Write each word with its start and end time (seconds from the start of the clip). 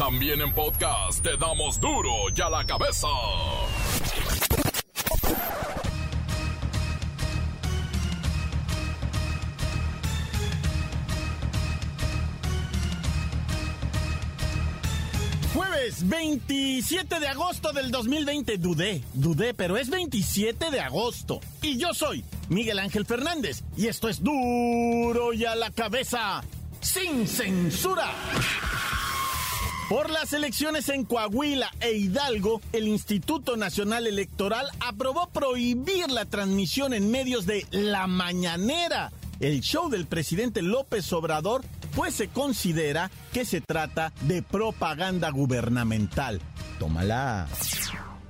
También 0.00 0.40
en 0.40 0.50
podcast 0.54 1.22
te 1.22 1.36
damos 1.36 1.78
duro 1.78 2.10
y 2.34 2.40
a 2.40 2.48
la 2.48 2.64
cabeza. 2.64 3.06
Jueves 15.52 16.08
27 16.08 17.20
de 17.20 17.28
agosto 17.28 17.74
del 17.74 17.90
2020. 17.90 18.56
Dudé, 18.56 19.04
dudé, 19.12 19.52
pero 19.52 19.76
es 19.76 19.90
27 19.90 20.70
de 20.70 20.80
agosto. 20.80 21.40
Y 21.60 21.76
yo 21.76 21.92
soy 21.92 22.24
Miguel 22.48 22.78
Ángel 22.78 23.04
Fernández. 23.04 23.64
Y 23.76 23.88
esto 23.88 24.08
es 24.08 24.22
duro 24.22 25.34
y 25.34 25.44
a 25.44 25.54
la 25.56 25.70
cabeza. 25.70 26.42
Sin 26.80 27.28
censura. 27.28 28.14
Por 29.90 30.08
las 30.08 30.32
elecciones 30.32 30.88
en 30.88 31.04
Coahuila 31.04 31.68
e 31.80 31.94
Hidalgo, 31.94 32.60
el 32.72 32.86
Instituto 32.86 33.56
Nacional 33.56 34.06
Electoral 34.06 34.68
aprobó 34.78 35.28
prohibir 35.30 36.08
la 36.12 36.26
transmisión 36.26 36.94
en 36.94 37.10
medios 37.10 37.44
de 37.44 37.66
La 37.72 38.06
Mañanera, 38.06 39.10
el 39.40 39.62
show 39.62 39.90
del 39.90 40.06
presidente 40.06 40.62
López 40.62 41.12
Obrador, 41.12 41.64
pues 41.96 42.14
se 42.14 42.28
considera 42.28 43.10
que 43.32 43.44
se 43.44 43.60
trata 43.60 44.12
de 44.20 44.44
propaganda 44.44 45.28
gubernamental. 45.30 46.40
Tómala 46.78 47.48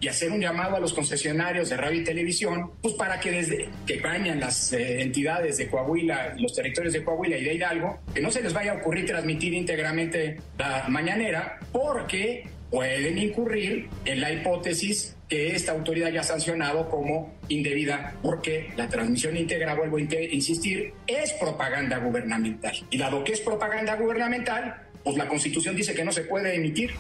y 0.00 0.09
hacer 0.09 0.30
un 0.30 0.40
llamado 0.40 0.77
a 0.77 0.80
los 0.80 0.92
concesionarios 0.92 1.68
de 1.68 1.77
radio 1.77 2.00
y 2.00 2.04
televisión, 2.04 2.72
pues 2.80 2.95
para 2.95 3.20
que 3.20 3.30
desde 3.30 3.68
que 3.86 4.00
bañan 4.00 4.41
las 4.41 4.72
eh, 4.72 5.02
entidades 5.02 5.58
de 5.58 5.68
Coahuila, 5.68 6.34
los 6.38 6.54
territorios 6.54 6.95
de 6.95 7.04
Coahuila 7.04 7.36
y 7.36 7.45
de 7.45 7.54
Hidalgo, 7.54 8.00
que 8.14 8.20
no 8.20 8.30
se 8.30 8.42
les 8.42 8.52
vaya 8.52 8.72
a 8.72 8.74
ocurrir 8.77 9.06
transmitir 9.06 9.52
íntegramente 9.52 10.38
la 10.58 10.86
mañanera, 10.88 11.58
porque 11.72 12.48
pueden 12.70 13.18
incurrir 13.18 13.88
en 14.05 14.20
la 14.20 14.33
hipótesis 14.33 15.16
que 15.28 15.55
esta 15.55 15.72
autoridad 15.72 16.10
ya 16.10 16.20
ha 16.20 16.25
sancionado 16.25 16.88
como 16.88 17.34
indebida, 17.48 18.16
porque 18.22 18.70
la 18.77 18.88
transmisión 18.88 19.36
íntegra, 19.36 19.75
vuelvo 19.75 19.97
a 19.97 20.00
insistir, 20.00 20.92
es 21.06 21.32
propaganda 21.34 21.98
gubernamental. 21.98 22.75
Y 22.91 22.98
dado 22.98 23.22
que 23.22 23.32
es 23.32 23.41
propaganda 23.41 23.94
gubernamental, 23.97 24.88
pues 25.05 25.16
la 25.16 25.28
Constitución 25.28 25.77
dice 25.77 25.94
que 25.94 26.05
no 26.05 26.12
se 26.12 26.22
puede 26.22 26.55
emitir. 26.55 26.94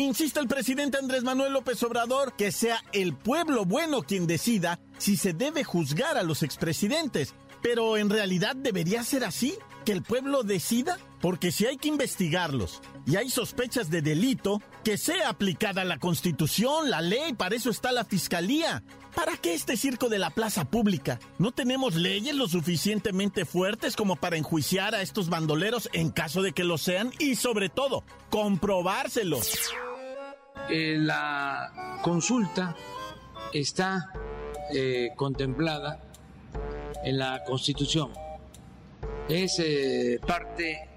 Insiste 0.00 0.40
el 0.40 0.48
presidente 0.48 0.96
Andrés 0.96 1.24
Manuel 1.24 1.52
López 1.52 1.82
Obrador 1.82 2.32
que 2.32 2.52
sea 2.52 2.82
el 2.94 3.14
pueblo 3.14 3.66
bueno 3.66 4.00
quien 4.00 4.26
decida 4.26 4.80
si 4.96 5.18
se 5.18 5.34
debe 5.34 5.62
juzgar 5.62 6.16
a 6.16 6.22
los 6.22 6.42
expresidentes. 6.42 7.34
Pero 7.60 7.98
en 7.98 8.08
realidad 8.08 8.56
debería 8.56 9.04
ser 9.04 9.24
así, 9.24 9.58
que 9.84 9.92
el 9.92 10.02
pueblo 10.02 10.42
decida, 10.42 10.98
porque 11.20 11.52
si 11.52 11.66
hay 11.66 11.76
que 11.76 11.88
investigarlos 11.88 12.80
y 13.06 13.16
hay 13.16 13.28
sospechas 13.28 13.90
de 13.90 14.00
delito, 14.00 14.62
que 14.84 14.96
sea 14.96 15.28
aplicada 15.28 15.84
la 15.84 15.98
constitución, 15.98 16.88
la 16.88 17.02
ley, 17.02 17.34
para 17.34 17.56
eso 17.56 17.68
está 17.68 17.92
la 17.92 18.06
fiscalía. 18.06 18.82
¿Para 19.14 19.36
qué 19.36 19.52
este 19.52 19.76
circo 19.76 20.08
de 20.08 20.18
la 20.18 20.30
plaza 20.30 20.64
pública? 20.64 21.20
¿No 21.36 21.52
tenemos 21.52 21.94
leyes 21.94 22.34
lo 22.34 22.48
suficientemente 22.48 23.44
fuertes 23.44 23.96
como 23.96 24.16
para 24.16 24.38
enjuiciar 24.38 24.94
a 24.94 25.02
estos 25.02 25.28
bandoleros 25.28 25.90
en 25.92 26.08
caso 26.08 26.40
de 26.40 26.52
que 26.52 26.64
lo 26.64 26.78
sean 26.78 27.12
y 27.18 27.34
sobre 27.34 27.68
todo 27.68 28.02
comprobárselos? 28.30 29.52
Eh, 30.68 30.96
la 30.98 32.00
consulta 32.02 32.76
está 33.52 34.12
eh, 34.72 35.10
contemplada 35.16 36.00
en 37.02 37.18
la 37.18 37.42
Constitución. 37.44 38.12
Es 39.28 39.58
eh, 39.58 40.20
parte 40.26 40.88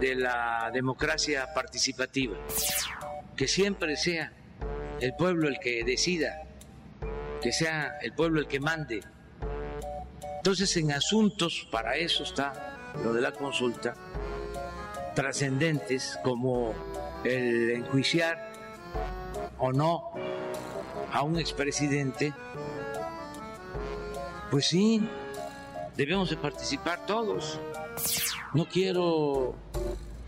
de 0.00 0.14
la 0.14 0.70
democracia 0.72 1.48
participativa. 1.54 2.36
Que 3.36 3.48
siempre 3.48 3.96
sea 3.96 4.32
el 5.00 5.14
pueblo 5.14 5.48
el 5.48 5.58
que 5.58 5.84
decida, 5.84 6.42
que 7.40 7.52
sea 7.52 7.98
el 8.02 8.12
pueblo 8.12 8.40
el 8.40 8.48
que 8.48 8.60
mande. 8.60 9.00
Entonces 10.36 10.76
en 10.76 10.92
asuntos, 10.92 11.66
para 11.70 11.96
eso 11.96 12.24
está 12.24 12.92
lo 13.02 13.12
de 13.12 13.20
la 13.20 13.32
consulta, 13.32 13.94
trascendentes 15.14 16.18
como 16.22 16.74
el 17.24 17.70
enjuiciar 17.70 18.47
o 19.58 19.72
no 19.72 20.10
a 21.12 21.22
un 21.22 21.38
expresidente, 21.38 22.32
pues 24.50 24.66
sí, 24.66 25.02
debemos 25.96 26.30
de 26.30 26.36
participar 26.36 27.06
todos. 27.06 27.58
No 28.54 28.66
quiero 28.66 29.54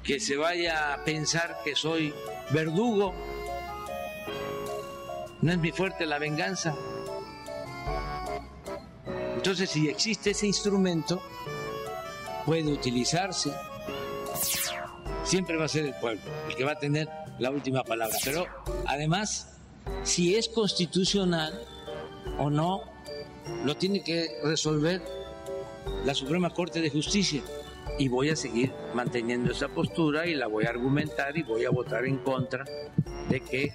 que 0.03 0.21
se 0.21 0.37
vaya 0.37 0.95
a 0.95 1.05
pensar 1.05 1.59
que 1.65 1.75
soy 1.75 2.13
verdugo. 2.51 3.15
No 5.41 5.53
es 5.53 5.59
mi 5.59 5.73
fuerte 5.73 6.05
la 6.07 6.19
venganza. 6.19 6.75
Entonces, 9.35 9.71
si 9.71 9.89
existe 9.89 10.31
ese 10.31 10.47
instrumento, 10.47 11.23
puede 12.45 12.71
utilizarse. 12.71 13.51
Siempre 15.25 15.57
va 15.57 15.65
a 15.65 15.69
ser 15.69 15.87
el 15.87 15.95
pueblo 15.95 16.21
el 16.49 16.57
que 16.57 16.65
va 16.65 16.73
a 16.73 16.79
tener 16.79 17.09
la 17.41 17.51
última 17.51 17.83
palabra. 17.83 18.17
Pero 18.23 18.47
además, 18.87 19.49
si 20.05 20.37
es 20.37 20.49
constitucional 20.49 21.61
o 22.39 22.51
no, 22.51 22.83
lo 23.65 23.77
tiene 23.77 24.05
que 24.05 24.29
resolver 24.45 25.03
la 26.05 26.15
Suprema 26.15 26.51
Corte 26.51 26.81
de 26.81 26.91
Justicia. 26.91 27.43
Y 27.99 28.09
voy 28.09 28.31
a 28.31 28.37
seguir 28.37 28.73
manteniendo 28.95 29.51
esa 29.51 29.69
postura 29.69 30.27
y 30.27 30.35
la 30.35 30.47
voy 30.47 30.65
a 30.67 30.71
argumentar 30.71 31.37
y 31.37 31.43
voy 31.43 31.65
a 31.65 31.71
votar 31.71 32.05
en 32.05 32.19
contra 32.19 32.65
de 33.29 33.41
que 33.41 33.73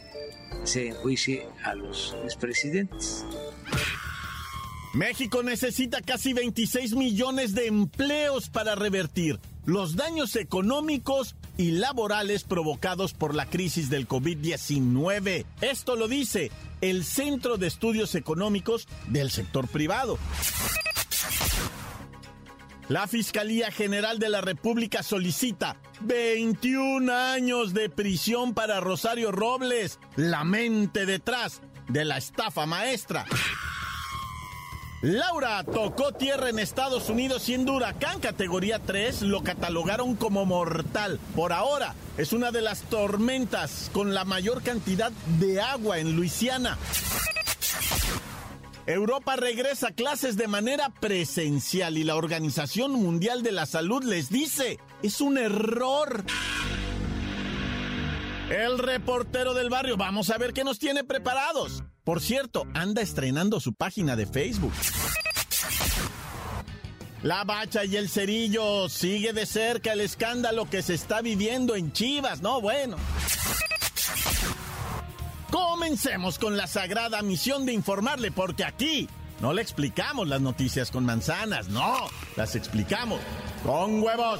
se 0.64 0.88
enjuicie 0.88 1.47
a 1.64 1.76
los 1.76 2.16
expresidentes. 2.24 3.26
México 4.94 5.44
necesita 5.44 6.02
casi 6.02 6.34
26 6.34 6.96
millones 6.96 7.53
de 7.53 7.68
empleos 7.68 8.50
para 8.50 8.76
revertir 8.76 9.40
los 9.66 9.96
daños 9.96 10.36
económicos 10.38 11.36
y 11.57 11.71
laborales 11.71 12.43
provocados 12.43 13.13
por 13.13 13.35
la 13.35 13.45
crisis 13.45 13.89
del 13.89 14.07
COVID-19. 14.07 15.45
Esto 15.61 15.95
lo 15.95 16.07
dice 16.07 16.51
el 16.81 17.03
Centro 17.03 17.57
de 17.57 17.67
Estudios 17.67 18.16
Económicos 18.16 18.88
del 19.07 19.31
sector 19.31 19.67
privado. 19.67 20.17
La 22.88 23.07
Fiscalía 23.07 23.71
General 23.71 24.19
de 24.19 24.29
la 24.29 24.41
República 24.41 25.01
solicita 25.01 25.77
21 26.01 27.11
años 27.11 27.73
de 27.73 27.89
prisión 27.89 28.53
para 28.53 28.79
Rosario 28.79 29.31
Robles, 29.31 29.99
la 30.16 30.43
mente 30.43 31.07
detrás 31.07 31.61
de 31.87 32.05
la 32.05 32.17
estafa 32.17 32.67
maestra. 32.67 33.25
Laura 35.05 35.63
tocó 35.63 36.13
tierra 36.13 36.49
en 36.49 36.57
Estados 36.57 37.11
Unidos 37.11 37.43
siendo 37.43 37.73
huracán 37.73 38.19
categoría 38.19 38.79
3, 38.79 39.21
lo 39.21 39.43
catalogaron 39.43 40.16
como 40.16 40.47
mortal. 40.47 41.19
Por 41.35 41.53
ahora 41.53 41.93
es 42.17 42.33
una 42.33 42.51
de 42.51 42.61
las 42.61 42.81
tormentas 42.81 43.91
con 43.93 44.16
la 44.16 44.25
mayor 44.25 44.63
cantidad 44.63 45.11
de 45.39 45.61
agua 45.61 45.99
en 45.99 46.16
Luisiana. 46.16 46.79
Europa 48.88 49.35
regresa 49.35 49.89
a 49.89 49.91
clases 49.91 50.38
de 50.38 50.47
manera 50.47 50.89
presencial 50.89 51.99
y 51.99 52.03
la 52.03 52.16
Organización 52.16 52.93
Mundial 52.93 53.43
de 53.43 53.51
la 53.51 53.67
Salud 53.67 54.03
les 54.03 54.29
dice, 54.29 54.79
es 55.03 55.22
un 55.22 55.37
error. 55.37 56.23
El 58.49 58.79
reportero 58.79 59.53
del 59.53 59.69
barrio, 59.69 59.97
vamos 59.97 60.31
a 60.31 60.39
ver 60.39 60.51
qué 60.51 60.63
nos 60.63 60.79
tiene 60.79 61.03
preparados. 61.03 61.83
Por 62.05 62.21
cierto, 62.21 62.67
anda 62.75 63.01
estrenando 63.01 63.59
su 63.59 63.73
página 63.73 64.16
de 64.16 64.27
Facebook. 64.27 64.71
La 67.23 67.43
bacha 67.43 67.83
y 67.83 67.95
el 67.95 68.09
cerillo 68.09 68.88
sigue 68.89 69.33
de 69.33 69.47
cerca 69.47 69.93
el 69.93 70.01
escándalo 70.01 70.69
que 70.69 70.83
se 70.83 70.93
está 70.93 71.22
viviendo 71.22 71.75
en 71.75 71.91
Chivas, 71.91 72.43
¿no? 72.43 72.61
Bueno. 72.61 72.97
Comencemos 75.49 76.37
con 76.37 76.55
la 76.55 76.67
sagrada 76.67 77.23
misión 77.23 77.66
de 77.66 77.73
informarle, 77.73 78.31
porque 78.31 78.63
aquí 78.63 79.09
no 79.41 79.51
le 79.51 79.63
explicamos 79.63 80.28
las 80.28 80.41
noticias 80.41 80.91
con 80.91 81.05
manzanas, 81.05 81.69
no, 81.69 82.08
las 82.35 82.55
explicamos 82.55 83.19
con 83.63 84.03
huevos. 84.03 84.40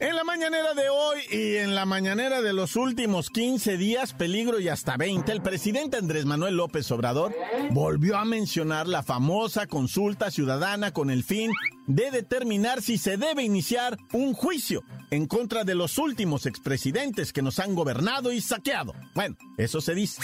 La 0.00 0.24
mañanera 0.24 0.72
de 0.74 0.88
hoy 0.88 1.18
y 1.30 1.56
en 1.56 1.74
la 1.74 1.84
mañanera 1.84 2.40
de 2.40 2.54
los 2.54 2.76
últimos 2.76 3.28
15 3.28 3.76
días, 3.76 4.14
peligro 4.14 4.58
y 4.58 4.68
hasta 4.68 4.96
20, 4.96 5.30
el 5.30 5.42
presidente 5.42 5.98
Andrés 5.98 6.24
Manuel 6.24 6.56
López 6.56 6.90
Obrador 6.90 7.34
volvió 7.70 8.16
a 8.16 8.24
mencionar 8.24 8.88
la 8.88 9.02
famosa 9.02 9.66
consulta 9.66 10.30
ciudadana 10.30 10.92
con 10.92 11.10
el 11.10 11.22
fin 11.22 11.52
de 11.86 12.10
determinar 12.10 12.80
si 12.82 12.98
se 12.98 13.16
debe 13.16 13.42
iniciar 13.42 13.98
un 14.12 14.32
juicio 14.32 14.82
en 15.10 15.26
contra 15.26 15.64
de 15.64 15.74
los 15.74 15.98
últimos 15.98 16.46
expresidentes 16.46 17.32
que 17.32 17.42
nos 17.42 17.58
han 17.58 17.74
gobernado 17.74 18.32
y 18.32 18.40
saqueado. 18.40 18.94
Bueno, 19.14 19.36
eso 19.58 19.80
se 19.80 19.94
dice. 19.94 20.22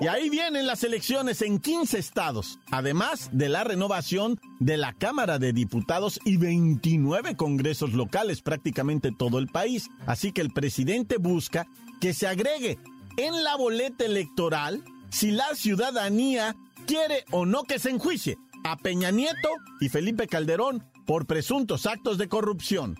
Y 0.00 0.08
ahí 0.08 0.28
vienen 0.28 0.66
las 0.66 0.82
elecciones 0.82 1.40
en 1.42 1.58
15 1.58 1.98
estados, 1.98 2.58
además 2.70 3.30
de 3.32 3.48
la 3.48 3.64
renovación 3.64 4.40
de 4.58 4.76
la 4.76 4.92
Cámara 4.92 5.38
de 5.38 5.52
Diputados 5.52 6.18
y 6.24 6.36
29 6.36 7.36
congresos 7.36 7.92
locales, 7.92 8.42
prácticamente 8.42 9.12
todo 9.16 9.38
el 9.38 9.46
país. 9.46 9.88
Así 10.06 10.32
que 10.32 10.40
el 10.40 10.52
presidente 10.52 11.18
busca 11.18 11.66
que 12.00 12.12
se 12.12 12.26
agregue 12.26 12.78
en 13.16 13.44
la 13.44 13.56
boleta 13.56 14.04
electoral 14.04 14.82
si 15.10 15.30
la 15.30 15.54
ciudadanía 15.54 16.56
quiere 16.86 17.24
o 17.30 17.46
no 17.46 17.62
que 17.62 17.78
se 17.78 17.90
enjuicie 17.90 18.36
a 18.64 18.76
Peña 18.76 19.10
Nieto 19.10 19.48
y 19.80 19.88
Felipe 19.88 20.26
Calderón 20.26 20.84
por 21.06 21.26
presuntos 21.26 21.86
actos 21.86 22.18
de 22.18 22.28
corrupción. 22.28 22.96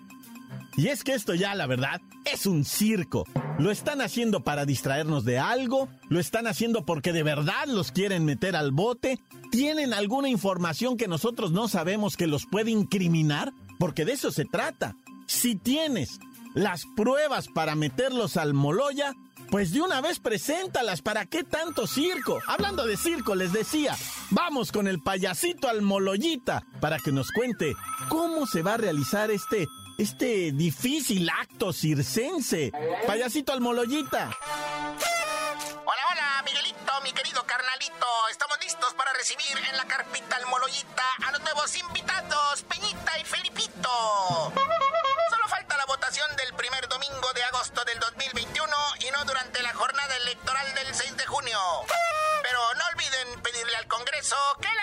Y 0.77 0.89
es 0.89 1.03
que 1.03 1.13
esto 1.13 1.33
ya, 1.33 1.55
la 1.55 1.67
verdad, 1.67 2.01
es 2.25 2.45
un 2.45 2.65
circo. 2.65 3.25
Lo 3.57 3.71
están 3.71 4.01
haciendo 4.01 4.43
para 4.43 4.65
distraernos 4.65 5.23
de 5.23 5.39
algo, 5.39 5.87
lo 6.09 6.19
están 6.19 6.47
haciendo 6.47 6.85
porque 6.85 7.13
de 7.13 7.23
verdad 7.23 7.65
los 7.67 7.91
quieren 7.91 8.25
meter 8.25 8.55
al 8.55 8.71
bote, 8.71 9.19
tienen 9.51 9.93
alguna 9.93 10.27
información 10.27 10.97
que 10.97 11.07
nosotros 11.07 11.51
no 11.51 11.69
sabemos 11.69 12.17
que 12.17 12.27
los 12.27 12.45
puede 12.45 12.71
incriminar, 12.71 13.53
porque 13.79 14.03
de 14.03 14.13
eso 14.13 14.31
se 14.31 14.43
trata. 14.43 14.95
Si 15.27 15.55
tienes 15.55 16.19
las 16.53 16.83
pruebas 16.95 17.47
para 17.47 17.75
meterlos 17.75 18.35
al 18.35 18.53
Moloya, 18.53 19.13
pues 19.49 19.71
de 19.71 19.81
una 19.81 20.01
vez 20.01 20.19
preséntalas, 20.19 21.01
¿para 21.01 21.25
qué 21.25 21.43
tanto 21.43 21.87
circo? 21.87 22.39
Hablando 22.47 22.85
de 22.85 22.97
circo, 22.97 23.35
les 23.35 23.53
decía, 23.53 23.95
vamos 24.31 24.71
con 24.71 24.87
el 24.87 25.01
payasito 25.01 25.69
al 25.69 25.81
Moloyita 25.81 26.65
para 26.81 26.97
que 26.99 27.11
nos 27.11 27.31
cuente 27.31 27.73
cómo 28.09 28.47
se 28.47 28.61
va 28.61 28.73
a 28.73 28.77
realizar 28.77 29.31
este 29.31 29.67
este 29.97 30.51
difícil 30.51 31.29
acto 31.29 31.71
circense. 31.71 32.71
Payasito 33.07 33.53
Almoloyita. 33.53 34.31
Hola, 35.85 36.03
hola, 36.11 36.43
Miguelito, 36.45 37.01
mi 37.03 37.11
querido 37.13 37.43
carnalito. 37.45 38.05
Estamos 38.31 38.57
listos 38.61 38.93
para 38.95 39.13
recibir 39.13 39.57
en 39.69 39.77
la 39.77 39.85
carpita 39.85 40.35
Almoloyita 40.37 41.03
a 41.25 41.31
los 41.31 41.41
nuevos 41.41 41.75
invitados, 41.77 42.63
Peñita 42.63 43.19
y 43.19 43.23
Felipito. 43.25 44.53
Solo 45.29 45.47
falta 45.47 45.77
la 45.77 45.85
votación 45.85 46.29
del 46.35 46.53
primer 46.55 46.87
domingo 46.87 47.33
de 47.33 47.43
agosto 47.43 47.83
del 47.85 47.99
2021 47.99 48.75
y 49.07 49.11
no 49.11 49.23
durante 49.25 49.61
la 49.63 49.73
jornada 49.73 50.15
electoral 50.17 50.73
del 50.75 50.93
6 50.93 51.17
de 51.17 51.25
junio. 51.25 51.59
Pero 52.43 52.59
no 52.75 52.83
olviden 52.93 53.41
pedirle 53.41 53.75
al 53.77 53.87
Congreso 53.87 54.35
que 54.61 54.74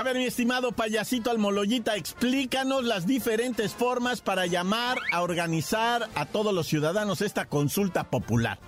A 0.00 0.02
ver, 0.02 0.16
mi 0.16 0.24
estimado 0.24 0.72
payasito 0.72 1.30
Almoloyita, 1.30 1.94
explícanos 1.94 2.84
las 2.84 3.06
diferentes 3.06 3.74
formas 3.74 4.22
para 4.22 4.46
llamar 4.46 4.96
a 5.12 5.20
organizar 5.20 6.08
a 6.14 6.24
todos 6.24 6.54
los 6.54 6.66
ciudadanos 6.68 7.20
esta 7.20 7.44
consulta 7.44 8.04
popular. 8.04 8.58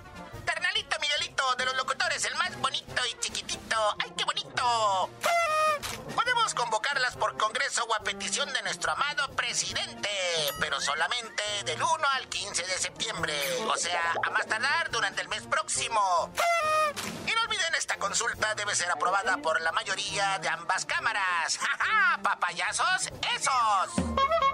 Carnalito 0.45 0.95
Miguelito, 1.01 1.43
de 1.57 1.65
los 1.65 1.75
locutores, 1.75 2.23
el 2.25 2.35
más 2.35 2.55
bonito 2.61 3.01
y 3.11 3.19
chiquitito. 3.19 3.77
¡Ay, 3.97 4.11
qué 4.15 4.25
bonito! 4.25 5.09
Convocarlas 6.63 7.17
por 7.17 7.37
Congreso 7.37 7.83
o 7.83 7.93
a 7.93 7.99
petición 7.99 8.51
de 8.53 8.61
nuestro 8.61 8.93
amado 8.93 9.27
presidente, 9.35 10.09
pero 10.61 10.79
solamente 10.79 11.43
del 11.65 11.83
1 11.83 12.07
al 12.13 12.29
15 12.29 12.63
de 12.65 12.77
septiembre, 12.77 13.33
o 13.67 13.75
sea, 13.75 14.13
a 14.25 14.29
más 14.29 14.47
tardar 14.47 14.89
durante 14.89 15.21
el 15.21 15.27
mes 15.27 15.41
próximo. 15.41 16.31
Y 17.27 17.31
no 17.31 17.41
olviden, 17.41 17.75
esta 17.75 17.97
consulta 17.97 18.55
debe 18.55 18.73
ser 18.75 18.89
aprobada 18.89 19.35
por 19.39 19.59
la 19.59 19.73
mayoría 19.73 20.39
de 20.39 20.47
ambas 20.47 20.85
cámaras. 20.85 21.57
¡Ja, 21.59 21.77
ja! 21.83 22.19
papayazos 22.23 23.09
esos! 23.35 24.52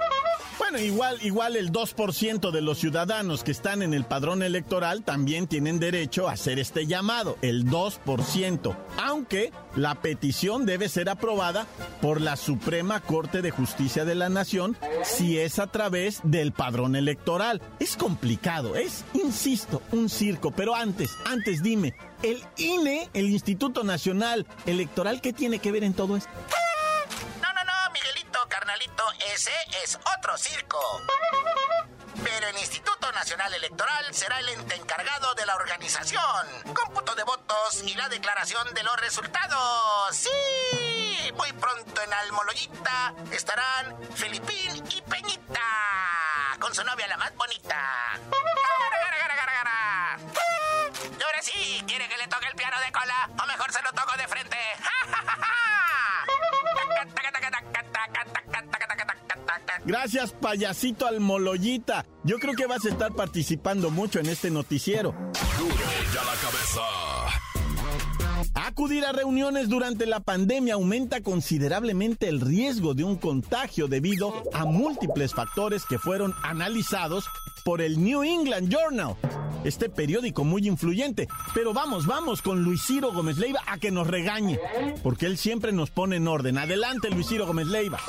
Bueno, 0.72 0.86
igual, 0.86 1.18
igual 1.24 1.56
el 1.56 1.72
2% 1.72 2.52
de 2.52 2.62
los 2.62 2.78
ciudadanos 2.78 3.44
que 3.44 3.50
están 3.50 3.82
en 3.82 3.96
el 3.96 4.04
padrón 4.04 4.44
electoral 4.44 5.02
también 5.02 5.48
tienen 5.48 5.80
derecho 5.80 6.30
a 6.30 6.34
hacer 6.34 6.60
este 6.60 6.86
llamado, 6.86 7.40
el 7.42 7.66
2%, 7.66 8.78
aunque 9.04 9.52
la 9.76 9.96
petición 9.96 10.68
debe 10.68 10.88
ser 10.88 11.10
aprobada 11.10 11.66
por 12.04 12.22
la 12.22 12.36
Suprema 12.36 13.00
Corte 13.00 13.42
de 13.42 13.50
Justicia 13.50 14.06
de 14.06 14.14
la 14.14 14.30
Nación 14.30 14.78
si 15.04 15.40
es 15.40 15.58
a 15.58 15.66
través 15.66 16.20
del 16.22 16.52
padrón 16.52 16.96
electoral. 16.96 17.64
Es 17.80 17.98
complicado, 17.98 18.76
es, 18.76 19.06
insisto, 19.16 19.82
un 19.92 20.08
circo, 20.08 20.52
pero 20.52 20.76
antes, 20.76 21.10
antes 21.26 21.64
dime, 21.64 21.96
el 22.22 22.44
INE, 22.58 23.10
el 23.16 23.32
Instituto 23.32 23.84
Nacional 23.84 24.46
Electoral, 24.68 25.20
¿qué 25.20 25.34
tiene 25.34 25.58
que 25.58 25.72
ver 25.72 25.84
en 25.84 25.96
todo 25.96 26.16
esto? 26.16 26.30
Ese 29.34 29.52
es 29.84 29.98
otro 30.18 30.38
circo. 30.38 30.80
Pero 32.24 32.48
el 32.50 32.58
Instituto 32.60 33.12
Nacional 33.12 33.52
Electoral 33.54 34.14
será 34.14 34.40
el 34.40 34.50
ente 34.50 34.76
encargado 34.76 35.34
de 35.34 35.46
la 35.48 35.56
organización, 35.56 36.48
cómputo 36.76 37.16
de 37.16 37.24
votos 37.24 37.82
y 37.84 37.96
la 37.96 38.08
declaración 38.10 38.72
de 38.76 38.84
los 38.84 38.96
resultados. 38.98 40.16
¡Sí! 40.16 41.32
Muy 41.34 41.52
pronto 41.54 42.02
en 42.02 42.14
Almoloyita 42.14 43.16
estarán 43.32 43.98
Felipín 44.14 44.86
y 44.92 45.02
Peñita, 45.02 45.62
con 46.60 46.76
su 46.76 46.84
novia 46.84 47.08
la 47.08 47.18
más 47.18 47.34
bonita. 47.36 48.20
Gracias, 60.02 60.32
payasito 60.32 61.08
Almoloyita. 61.08 62.06
Yo 62.24 62.40
creo 62.40 62.54
que 62.54 62.66
vas 62.68 62.86
a 62.86 62.90
estar 62.90 63.14
participando 63.14 63.90
mucho 63.90 64.22
en 64.22 64.28
este 64.28 64.50
noticiero. 64.50 65.14
Ya 66.14 66.24
la 66.24 66.36
cabeza. 66.42 66.82
Acudir 68.54 69.04
a 69.04 69.12
reuniones 69.12 69.68
durante 69.68 70.06
la 70.06 70.22
pandemia 70.22 70.76
aumenta 70.76 71.20
considerablemente 71.20 72.30
el 72.30 72.40
riesgo 72.40 72.94
de 72.94 73.04
un 73.04 73.18
contagio 73.18 73.90
debido 73.90 74.42
a 74.54 74.64
múltiples 74.64 75.34
factores 75.34 75.84
que 75.84 76.00
fueron 76.00 76.34
analizados 76.44 77.26
por 77.66 77.82
el 77.82 78.02
New 78.02 78.24
England 78.24 78.74
Journal, 78.74 79.18
este 79.66 79.90
periódico 79.90 80.46
muy 80.46 80.66
influyente. 80.66 81.28
Pero 81.54 81.74
vamos, 81.74 82.06
vamos 82.06 82.42
con 82.42 82.64
Luis 82.64 82.84
Ciro 82.88 83.12
Gómez 83.12 83.38
Leiva 83.38 83.60
a 83.68 83.78
que 83.78 83.92
nos 83.92 84.08
regañe, 84.08 84.62
porque 85.04 85.26
él 85.26 85.38
siempre 85.38 85.74
nos 85.74 85.92
pone 85.92 86.16
en 86.16 86.28
orden. 86.30 86.58
Adelante, 86.58 87.10
Luis 87.10 87.28
Ciro 87.28 87.46
Gómez 87.46 87.68
Leiva. 87.68 88.00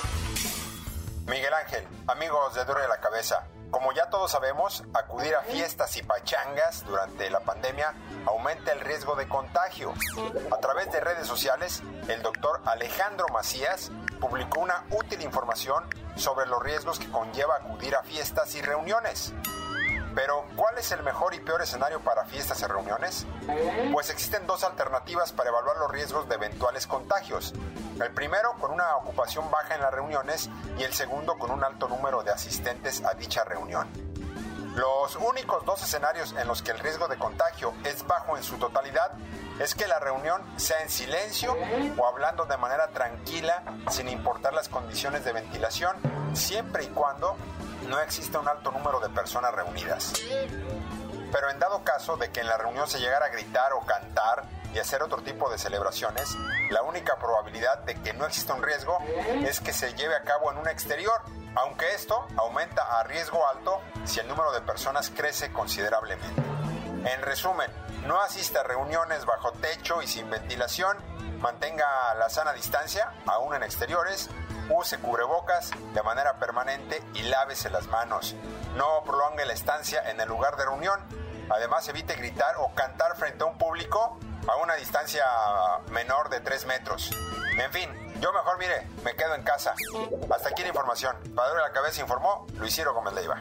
Miguel 1.31 1.55
Ángel, 1.55 1.87
amigos 2.09 2.57
de 2.57 2.65
Duro 2.65 2.81
de 2.81 2.89
la 2.89 2.99
Cabeza, 2.99 3.47
como 3.71 3.93
ya 3.93 4.11
todos 4.11 4.33
sabemos, 4.33 4.83
acudir 4.95 5.37
a 5.37 5.43
fiestas 5.43 5.97
y 5.97 6.03
pachangas 6.03 6.85
durante 6.85 7.31
la 7.31 7.39
pandemia 7.39 7.95
aumenta 8.27 8.73
el 8.73 8.81
riesgo 8.81 9.15
de 9.15 9.29
contagio. 9.29 9.95
A 10.51 10.57
través 10.59 10.91
de 10.91 10.99
redes 10.99 11.29
sociales, 11.29 11.85
el 12.09 12.21
doctor 12.23 12.61
Alejandro 12.65 13.27
Macías 13.33 13.93
publicó 14.19 14.59
una 14.59 14.85
útil 14.91 15.23
información 15.23 15.85
sobre 16.17 16.47
los 16.47 16.61
riesgos 16.65 16.99
que 16.99 17.09
conlleva 17.09 17.55
acudir 17.55 17.95
a 17.95 18.03
fiestas 18.03 18.53
y 18.57 18.63
reuniones. 18.63 19.33
Pero, 20.15 20.45
¿cuál 20.57 20.77
es 20.79 20.91
el 20.93 21.03
mejor 21.03 21.35
y 21.35 21.41
peor 21.41 21.63
escenario 21.63 22.01
para 22.01 22.25
fiestas 22.25 22.61
y 22.63 22.67
reuniones? 22.67 23.27
Pues 23.93 24.11
existen 24.11 24.47
dos 24.47 24.65
alternativas 24.65 25.33
para 25.33 25.51
evaluar 25.51 25.77
los 25.79 25.91
riesgos 25.91 26.29
de 26.29 26.35
eventuales 26.35 26.87
contagios. 26.87 27.53
El 28.01 28.13
primero 28.13 28.55
con 28.59 28.71
una 28.73 28.97
ocupación 28.97 29.51
baja 29.51 29.75
en 29.75 29.83
las 29.83 29.93
reuniones 29.93 30.51
y 30.79 30.83
el 30.83 30.93
segundo 30.93 31.39
con 31.39 31.51
un 31.51 31.63
alto 31.63 31.89
número 31.89 32.23
de 32.23 32.33
asistentes 32.33 33.05
a 33.05 33.15
dicha 33.15 33.45
reunión. 33.45 33.89
Los 34.75 35.17
únicos 35.17 35.65
dos 35.67 35.83
escenarios 35.83 36.33
en 36.39 36.47
los 36.47 36.63
que 36.63 36.71
el 36.71 36.79
riesgo 36.79 37.09
de 37.09 37.19
contagio 37.19 37.75
es 37.85 38.07
bajo 38.07 38.37
en 38.37 38.43
su 38.43 38.57
totalidad 38.57 39.13
es 39.59 39.75
que 39.75 39.87
la 39.89 39.99
reunión 39.99 40.43
sea 40.57 40.81
en 40.81 40.89
silencio 40.89 41.57
o 41.99 42.07
hablando 42.07 42.47
de 42.47 42.57
manera 42.57 42.89
tranquila 42.89 43.63
sin 43.91 44.09
importar 44.09 44.55
las 44.55 44.69
condiciones 44.69 45.25
de 45.25 45.33
ventilación, 45.33 45.97
siempre 46.35 46.85
y 46.85 46.87
cuando 46.89 47.37
no 47.89 48.01
exista 48.01 48.39
un 48.39 48.49
alto 48.49 48.71
número 48.71 49.01
de 49.01 49.09
personas 49.09 49.55
reunidas. 49.55 50.13
Pero 51.33 51.51
en 51.51 51.59
dado 51.59 51.85
caso 51.85 52.17
de 52.17 52.31
que 52.31 52.41
en 52.41 52.49
la 52.49 52.59
reunión 52.59 52.89
se 52.89 52.99
llegara 52.99 53.27
a 53.27 53.29
gritar 53.29 53.73
o 53.73 53.81
cantar 53.81 54.45
y 54.75 54.79
hacer 54.79 55.03
otro 55.03 55.23
tipo 55.23 55.51
de 55.51 55.59
celebraciones, 55.59 56.37
la 56.71 56.83
única 56.83 57.17
probabilidad 57.19 57.81
de 57.81 57.95
que 57.95 58.13
no 58.13 58.27
exista 58.27 58.55
un 58.55 58.63
riesgo 58.63 58.99
es 59.45 59.61
que 59.61 59.73
se 59.73 59.95
lleve 59.95 60.17
a 60.17 60.23
cabo 60.23 60.51
en 60.51 60.59
un 60.59 60.69
exterior, 60.69 61.21
aunque 61.57 61.95
esto 61.95 62.27
aumenta 62.37 62.83
a 62.99 63.03
riesgo 63.05 63.47
alto 63.47 63.81
si 64.05 64.21
el 64.21 64.29
número 64.29 64.53
de 64.53 64.61
personas 64.61 65.11
crece 65.11 65.53
considerablemente. 65.53 66.43
En 67.05 67.23
resumen, 67.23 67.71
no 68.07 68.21
asista 68.21 68.61
a 68.61 68.65
reuniones 68.65 69.25
bajo 69.25 69.53
techo 69.53 70.03
y 70.03 70.07
sin 70.07 70.29
ventilación, 70.31 70.97
mantenga 71.41 72.15
la 72.15 72.29
sana 72.29 72.53
distancia, 72.53 73.13
aún 73.27 73.55
en 73.55 73.63
exteriores, 73.63 74.29
use 74.71 74.99
cubrebocas 74.99 75.71
de 75.93 76.03
manera 76.03 76.39
permanente 76.39 77.03
y 77.15 77.23
lávese 77.23 77.71
las 77.71 77.87
manos. 77.89 78.35
No 78.77 79.03
prolongue 79.05 79.45
la 79.45 79.53
estancia 79.53 80.09
en 80.11 80.21
el 80.21 80.29
lugar 80.29 80.57
de 80.57 80.65
reunión. 80.65 81.01
Además, 81.51 81.89
evite 81.89 82.15
gritar 82.15 82.55
o 82.59 82.73
cantar 82.75 83.17
frente 83.17 83.43
a 83.43 83.47
un 83.47 83.59
público 83.59 84.19
a 84.49 84.57
una 84.57 84.75
distancia 84.75 85.25
menor 85.91 86.31
de 86.31 86.41
3 86.41 86.67
metros. 86.67 87.11
En 87.59 87.71
fin, 87.73 87.91
yo 88.21 88.33
mejor, 88.33 88.59
mire, 88.59 88.87
me 89.05 89.15
quedo 89.15 89.35
en 89.35 89.43
casa. 89.43 89.75
Hasta 90.33 90.49
aquí 90.49 90.63
la 90.63 90.69
información. 90.69 91.17
Padre 91.35 91.57
de 91.57 91.63
la 91.63 91.73
Cabeza 91.73 92.01
informó 92.01 92.47
Luis 92.59 92.83
Gómez 92.85 93.15
Leiva. 93.15 93.41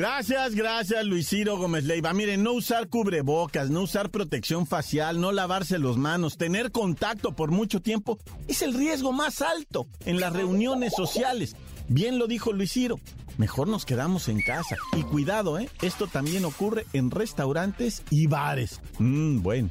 Gracias, 0.00 0.54
gracias 0.54 1.04
Luis 1.04 1.28
Ciro 1.28 1.58
Gómez 1.58 1.84
Leiva. 1.84 2.14
Miren, 2.14 2.42
no 2.42 2.52
usar 2.52 2.88
cubrebocas, 2.88 3.68
no 3.68 3.82
usar 3.82 4.08
protección 4.08 4.66
facial, 4.66 5.20
no 5.20 5.30
lavarse 5.30 5.78
las 5.78 5.98
manos, 5.98 6.38
tener 6.38 6.72
contacto 6.72 7.36
por 7.36 7.50
mucho 7.50 7.82
tiempo 7.82 8.18
es 8.48 8.62
el 8.62 8.72
riesgo 8.72 9.12
más 9.12 9.42
alto 9.42 9.88
en 10.06 10.18
las 10.18 10.32
reuniones 10.32 10.94
sociales. 10.96 11.54
Bien 11.88 12.18
lo 12.18 12.28
dijo 12.28 12.50
Luis 12.54 12.72
Ciro. 12.72 12.98
Mejor 13.36 13.68
nos 13.68 13.84
quedamos 13.84 14.28
en 14.28 14.40
casa. 14.40 14.74
Y 14.96 15.02
cuidado, 15.02 15.58
¿eh? 15.58 15.68
Esto 15.82 16.06
también 16.06 16.46
ocurre 16.46 16.86
en 16.94 17.10
restaurantes 17.10 18.02
y 18.08 18.26
bares. 18.26 18.80
Mmm, 18.98 19.42
bueno. 19.42 19.68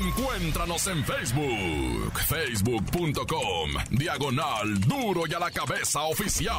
Encuéntranos 0.00 0.84
en 0.88 1.04
Facebook, 1.04 2.18
facebook.com, 2.26 3.70
diagonal 3.92 4.80
duro 4.80 5.28
y 5.28 5.32
a 5.32 5.38
la 5.38 5.50
cabeza 5.52 6.02
oficial. 6.02 6.58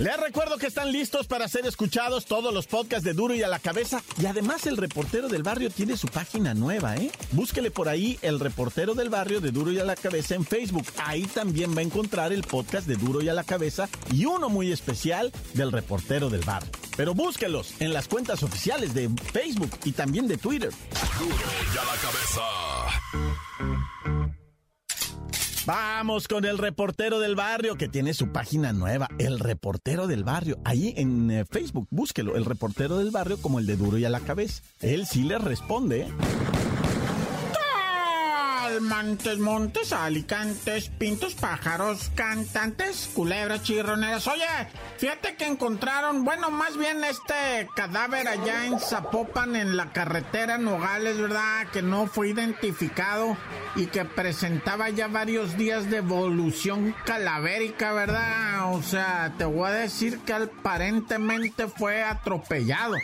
Les 0.00 0.16
recuerdo 0.18 0.56
que 0.56 0.66
están 0.66 0.90
listos 0.92 1.26
para 1.26 1.46
ser 1.46 1.66
escuchados 1.66 2.24
todos 2.24 2.54
los 2.54 2.66
podcasts 2.66 3.04
de 3.04 3.12
Duro 3.12 3.34
y 3.34 3.42
a 3.42 3.48
la 3.48 3.58
Cabeza. 3.58 4.02
Y 4.18 4.24
además 4.24 4.66
el 4.66 4.78
reportero 4.78 5.28
del 5.28 5.42
barrio 5.42 5.68
tiene 5.68 5.94
su 5.98 6.08
página 6.08 6.54
nueva, 6.54 6.96
¿eh? 6.96 7.10
Búsquele 7.32 7.70
por 7.70 7.86
ahí 7.86 8.18
el 8.22 8.40
reportero 8.40 8.94
del 8.94 9.10
barrio 9.10 9.42
de 9.42 9.50
Duro 9.50 9.70
y 9.72 9.78
a 9.78 9.84
la 9.84 9.96
Cabeza 9.96 10.34
en 10.36 10.46
Facebook. 10.46 10.86
Ahí 11.04 11.24
también 11.24 11.76
va 11.76 11.80
a 11.80 11.84
encontrar 11.84 12.32
el 12.32 12.44
podcast 12.44 12.86
de 12.86 12.96
Duro 12.96 13.20
y 13.20 13.28
a 13.28 13.34
la 13.34 13.44
Cabeza 13.44 13.90
y 14.10 14.24
uno 14.24 14.48
muy 14.48 14.72
especial 14.72 15.32
del 15.52 15.70
reportero 15.70 16.30
del 16.30 16.44
barrio. 16.44 16.70
Pero 16.96 17.12
búsquelos 17.12 17.74
en 17.78 17.92
las 17.92 18.08
cuentas 18.08 18.42
oficiales 18.42 18.94
de 18.94 19.10
Facebook 19.34 19.72
y 19.84 19.92
también 19.92 20.26
de 20.26 20.38
Twitter. 20.38 20.70
Duro 21.18 21.36
y 21.74 21.76
a 21.76 21.84
la 21.84 21.96
cabeza. 22.00 22.40
Vamos 25.66 26.26
con 26.26 26.46
el 26.46 26.56
reportero 26.56 27.20
del 27.20 27.34
barrio 27.34 27.76
que 27.76 27.88
tiene 27.88 28.14
su 28.14 28.32
página 28.32 28.72
nueva, 28.72 29.08
el 29.18 29.38
reportero 29.38 30.06
del 30.06 30.24
barrio. 30.24 30.58
Ahí 30.64 30.94
en 30.96 31.30
eh, 31.30 31.44
Facebook, 31.44 31.86
búsquelo, 31.90 32.36
el 32.36 32.44
reportero 32.46 32.96
del 32.98 33.10
barrio 33.10 33.40
como 33.40 33.58
el 33.58 33.66
de 33.66 33.76
duro 33.76 33.98
y 33.98 34.04
a 34.04 34.10
la 34.10 34.20
cabeza. 34.20 34.62
Él 34.80 35.06
sí 35.06 35.22
le 35.22 35.38
responde. 35.38 36.02
¿eh? 36.02 36.08
Montes, 38.90 39.38
montes, 39.38 39.92
alicantes, 39.92 40.88
pintos, 40.88 41.36
pájaros, 41.36 42.10
cantantes, 42.16 43.08
culebras, 43.14 43.62
chirroneras. 43.62 44.26
Oye, 44.26 44.44
fíjate 44.98 45.36
que 45.36 45.46
encontraron, 45.46 46.24
bueno, 46.24 46.50
más 46.50 46.76
bien 46.76 47.04
este 47.04 47.68
cadáver 47.76 48.26
allá 48.26 48.66
en 48.66 48.80
Zapopan, 48.80 49.54
en 49.54 49.76
la 49.76 49.92
carretera 49.92 50.58
Nogales, 50.58 51.18
¿verdad? 51.18 51.68
Que 51.72 51.82
no 51.82 52.08
fue 52.08 52.30
identificado 52.30 53.36
y 53.76 53.86
que 53.86 54.04
presentaba 54.04 54.90
ya 54.90 55.06
varios 55.06 55.56
días 55.56 55.88
de 55.88 55.98
evolución 55.98 56.92
calavérica, 57.04 57.92
¿verdad? 57.92 58.74
O 58.74 58.82
sea, 58.82 59.34
te 59.38 59.44
voy 59.44 59.68
a 59.68 59.74
decir 59.74 60.18
que 60.18 60.32
aparentemente 60.32 61.68
fue 61.68 62.02
atropellado 62.02 62.96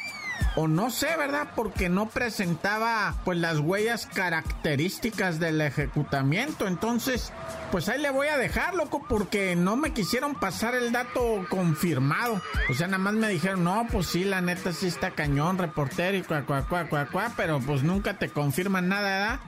o 0.56 0.68
no 0.68 0.90
sé, 0.90 1.08
¿verdad? 1.16 1.48
Porque 1.54 1.88
no 1.88 2.08
presentaba 2.08 3.14
pues 3.24 3.38
las 3.38 3.58
huellas 3.58 4.06
características 4.06 5.38
del 5.38 5.60
ejecutamiento. 5.60 6.66
Entonces, 6.66 7.32
pues 7.70 7.88
ahí 7.88 8.00
le 8.00 8.10
voy 8.10 8.28
a 8.28 8.38
dejar, 8.38 8.74
loco, 8.74 9.04
porque 9.08 9.56
no 9.56 9.76
me 9.76 9.92
quisieron 9.92 10.34
pasar 10.34 10.74
el 10.74 10.92
dato 10.92 11.44
confirmado. 11.48 12.40
O 12.68 12.74
sea, 12.74 12.86
nada 12.86 12.98
más 12.98 13.14
me 13.14 13.28
dijeron, 13.28 13.64
no, 13.64 13.86
pues 13.90 14.06
sí, 14.06 14.24
la 14.24 14.40
neta 14.40 14.72
sí 14.72 14.86
está 14.86 15.10
cañón, 15.10 15.58
reportero 15.58 16.16
y 16.16 16.22
cuá, 16.22 16.42
cuá, 16.42 16.66
cuá, 16.66 16.88
cuá, 16.88 17.06
cuá, 17.06 17.32
pero 17.36 17.60
pues 17.60 17.82
nunca 17.82 18.18
te 18.18 18.28
confirman 18.28 18.88
nada, 18.88 19.10
¿verdad? 19.10 19.40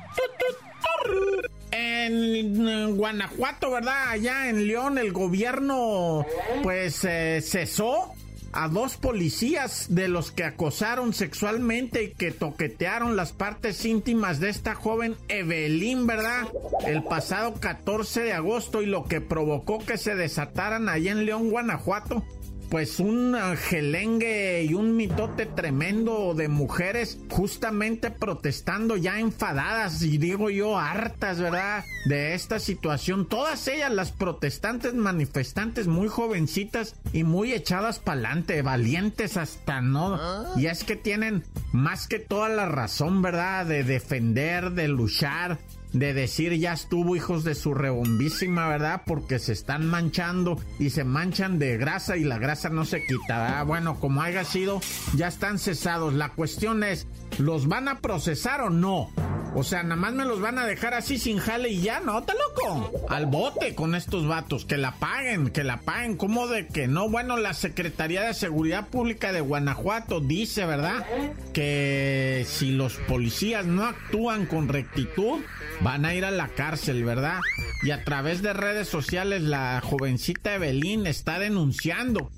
En 1.70 2.96
Guanajuato, 2.96 3.70
¿verdad? 3.70 4.08
Allá 4.08 4.48
en 4.48 4.66
León 4.66 4.98
el 4.98 5.12
gobierno 5.12 6.24
pues 6.62 7.04
eh, 7.04 7.40
cesó 7.42 8.14
a 8.58 8.66
dos 8.66 8.96
policías 8.96 9.86
de 9.88 10.08
los 10.08 10.32
que 10.32 10.42
acosaron 10.42 11.12
sexualmente 11.12 12.02
y 12.02 12.10
que 12.10 12.32
toquetearon 12.32 13.14
las 13.14 13.32
partes 13.32 13.84
íntimas 13.84 14.40
de 14.40 14.48
esta 14.48 14.74
joven 14.74 15.14
Evelyn, 15.28 16.08
¿verdad? 16.08 16.48
El 16.84 17.04
pasado 17.04 17.54
14 17.54 18.20
de 18.20 18.32
agosto 18.32 18.82
y 18.82 18.86
lo 18.86 19.04
que 19.04 19.20
provocó 19.20 19.78
que 19.78 19.96
se 19.96 20.16
desataran 20.16 20.88
allá 20.88 21.12
en 21.12 21.24
León, 21.24 21.50
Guanajuato 21.50 22.24
pues 22.70 23.00
un 23.00 23.36
gelengue 23.56 24.64
y 24.64 24.74
un 24.74 24.96
mitote 24.96 25.46
tremendo 25.46 26.34
de 26.34 26.48
mujeres 26.48 27.18
justamente 27.30 28.10
protestando 28.10 28.96
ya 28.96 29.18
enfadadas 29.20 30.02
y 30.02 30.18
digo 30.18 30.50
yo 30.50 30.78
hartas, 30.78 31.40
¿verdad? 31.40 31.84
De 32.06 32.34
esta 32.34 32.58
situación. 32.58 33.26
Todas 33.26 33.68
ellas, 33.68 33.92
las 33.92 34.12
protestantes 34.12 34.94
manifestantes 34.94 35.86
muy 35.86 36.08
jovencitas 36.08 36.94
y 37.12 37.24
muy 37.24 37.52
echadas 37.52 37.98
para 37.98 38.20
adelante, 38.20 38.62
valientes 38.62 39.36
hasta 39.36 39.80
no. 39.80 40.18
Y 40.56 40.66
es 40.66 40.84
que 40.84 40.96
tienen 40.96 41.44
más 41.72 42.08
que 42.08 42.18
toda 42.18 42.48
la 42.48 42.66
razón, 42.66 43.22
¿verdad? 43.22 43.66
De 43.66 43.84
defender, 43.84 44.72
de 44.72 44.88
luchar 44.88 45.58
de 45.92 46.14
decir 46.14 46.54
ya 46.54 46.72
estuvo 46.72 47.16
hijos 47.16 47.44
de 47.44 47.54
su 47.54 47.74
rebombísima, 47.74 48.68
¿verdad? 48.68 49.02
Porque 49.06 49.38
se 49.38 49.52
están 49.52 49.86
manchando 49.86 50.60
y 50.78 50.90
se 50.90 51.04
manchan 51.04 51.58
de 51.58 51.76
grasa 51.76 52.16
y 52.16 52.24
la 52.24 52.38
grasa 52.38 52.68
no 52.68 52.84
se 52.84 53.04
quita, 53.04 53.62
Bueno, 53.64 53.98
como 54.00 54.22
haya 54.22 54.44
sido, 54.44 54.80
ya 55.14 55.28
están 55.28 55.58
cesados. 55.58 56.14
La 56.14 56.30
cuestión 56.30 56.84
es, 56.84 57.06
¿los 57.38 57.68
van 57.68 57.88
a 57.88 58.00
procesar 58.00 58.60
o 58.60 58.70
no? 58.70 59.10
O 59.58 59.64
sea, 59.64 59.82
nada 59.82 59.96
más 59.96 60.12
me 60.12 60.24
los 60.24 60.40
van 60.40 60.56
a 60.56 60.66
dejar 60.66 60.94
así 60.94 61.18
sin 61.18 61.38
jale 61.38 61.70
y 61.70 61.80
ya, 61.80 61.98
¿no? 61.98 62.22
¿Te 62.22 62.32
loco? 62.32 62.92
Al 63.08 63.26
bote 63.26 63.74
con 63.74 63.96
estos 63.96 64.28
vatos, 64.28 64.64
que 64.64 64.76
la 64.76 64.92
paguen, 64.92 65.48
que 65.48 65.64
la 65.64 65.78
paguen. 65.78 66.16
¿Cómo 66.16 66.46
de 66.46 66.68
que 66.68 66.86
no? 66.86 67.10
Bueno, 67.10 67.36
la 67.36 67.54
Secretaría 67.54 68.22
de 68.22 68.34
Seguridad 68.34 68.86
Pública 68.86 69.32
de 69.32 69.40
Guanajuato 69.40 70.20
dice, 70.20 70.64
¿verdad? 70.64 71.04
Que 71.52 72.46
si 72.46 72.70
los 72.70 72.94
policías 73.08 73.66
no 73.66 73.84
actúan 73.84 74.46
con 74.46 74.68
rectitud, 74.68 75.40
van 75.80 76.04
a 76.04 76.14
ir 76.14 76.24
a 76.24 76.30
la 76.30 76.46
cárcel, 76.46 77.02
¿verdad? 77.02 77.40
Y 77.82 77.90
a 77.90 78.04
través 78.04 78.42
de 78.42 78.52
redes 78.52 78.86
sociales 78.86 79.42
la 79.42 79.80
jovencita 79.82 80.54
Evelyn 80.54 81.08
está 81.08 81.40
denunciando 81.40 82.30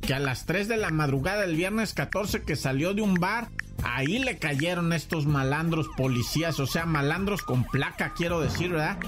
que 0.00 0.14
a 0.14 0.20
las 0.20 0.46
3 0.46 0.68
de 0.68 0.76
la 0.76 0.90
madrugada 0.90 1.40
del 1.40 1.56
viernes 1.56 1.92
14 1.92 2.42
que 2.42 2.54
salió 2.54 2.94
de 2.94 3.02
un 3.02 3.14
bar, 3.14 3.48
ahí 3.82 4.18
le 4.18 4.38
cayeron 4.38 4.92
estos 4.92 5.26
malandros 5.26 5.88
policías, 5.96 6.60
o 6.60 6.66
sea, 6.66 6.86
malandros 6.86 7.42
con 7.42 7.64
placa, 7.64 8.12
quiero 8.14 8.40
decir, 8.40 8.70
¿verdad? 8.70 8.98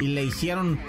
Y 0.00 0.08
le 0.08 0.24
hicieron 0.24 0.80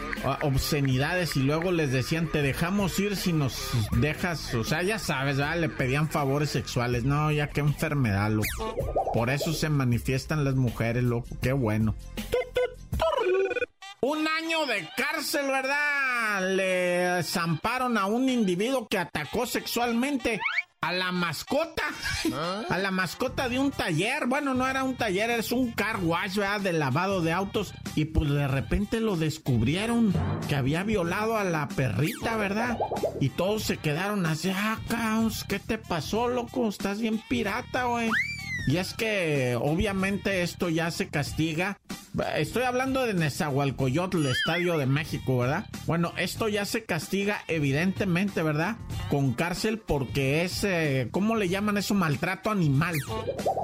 obscenidades 0.42 1.36
y 1.36 1.44
luego 1.44 1.72
les 1.72 1.92
decían, 1.92 2.28
te 2.28 2.42
dejamos 2.42 2.98
ir 3.00 3.16
si 3.16 3.34
nos 3.34 3.70
dejas, 3.92 4.54
o 4.54 4.64
sea, 4.64 4.84
ya 4.84 5.00
sabes, 5.00 5.38
¿verdad? 5.38 5.60
Le 5.60 5.70
pedían 5.70 6.10
favores 6.10 6.50
sexuales. 6.50 7.04
No, 7.04 7.32
ya 7.32 7.48
qué 7.48 7.62
enfermedad, 7.62 8.32
loco. 8.32 8.76
Por 9.14 9.30
eso 9.30 9.54
se 9.54 9.70
manifiestan 9.70 10.44
las 10.44 10.56
mujeres, 10.56 11.04
loco, 11.04 11.28
qué 11.42 11.54
bueno. 11.54 11.96
Un 14.04 14.28
año 14.28 14.66
de 14.66 14.90
cárcel, 14.98 15.48
¿verdad? 15.48 16.56
Le 16.56 17.24
zamparon 17.24 17.98
a 17.98 18.08
un 18.08 18.30
individuo 18.30 18.88
que 18.88 18.98
atacó 18.98 19.46
sexualmente 19.46 20.42
a 20.82 20.92
la 20.92 21.12
mascota, 21.12 21.84
a 22.70 22.78
la 22.80 22.90
mascota 22.90 23.48
de 23.50 23.60
un 23.60 23.70
taller. 23.70 24.26
Bueno, 24.26 24.56
no 24.56 24.68
era 24.68 24.84
un 24.84 24.96
taller, 24.96 25.30
es 25.30 25.52
un 25.52 25.72
car 25.72 26.00
wash, 26.02 26.38
¿verdad? 26.38 26.62
De 26.62 26.74
lavado 26.74 27.22
de 27.22 27.32
autos. 27.32 27.74
Y 27.96 28.06
pues 28.06 28.32
de 28.32 28.48
repente 28.48 29.00
lo 29.00 29.16
descubrieron 29.16 30.12
que 30.50 30.56
había 30.56 30.84
violado 30.84 31.38
a 31.38 31.44
la 31.44 31.68
perrita, 31.68 32.36
¿verdad? 32.36 32.80
Y 33.20 33.30
todos 33.30 33.64
se 33.64 33.78
quedaron 33.78 34.26
así, 34.26 34.50
ah, 34.50 34.80
caos, 34.88 35.44
¿qué 35.44 35.60
te 35.60 35.78
pasó, 35.78 36.28
loco? 36.28 36.68
Estás 36.68 37.00
bien 37.00 37.22
pirata, 37.30 37.84
güey. 37.84 38.10
Y 38.68 38.78
es 38.78 38.94
que 38.94 39.58
obviamente 39.60 40.42
esto 40.44 40.70
ya 40.70 40.92
se 40.92 41.10
castiga. 41.10 41.80
Estoy 42.36 42.64
hablando 42.64 43.06
de 43.06 43.14
Nezahualcóyotl, 43.14 44.18
el 44.18 44.32
Estadio 44.32 44.78
de 44.78 44.86
México, 44.86 45.38
¿verdad? 45.40 45.66
Bueno, 45.88 46.14
esto 46.18 46.48
ya 46.50 46.66
se 46.66 46.84
castiga 46.86 47.44
evidentemente, 47.48 48.44
¿verdad? 48.44 48.78
Con 49.12 49.34
cárcel 49.34 49.78
porque 49.78 50.46
es, 50.46 50.64
eh, 50.64 51.10
¿cómo 51.12 51.36
le 51.36 51.50
llaman 51.50 51.78
eso? 51.78 51.94
Maltrato 51.94 52.50
animal. 52.50 52.96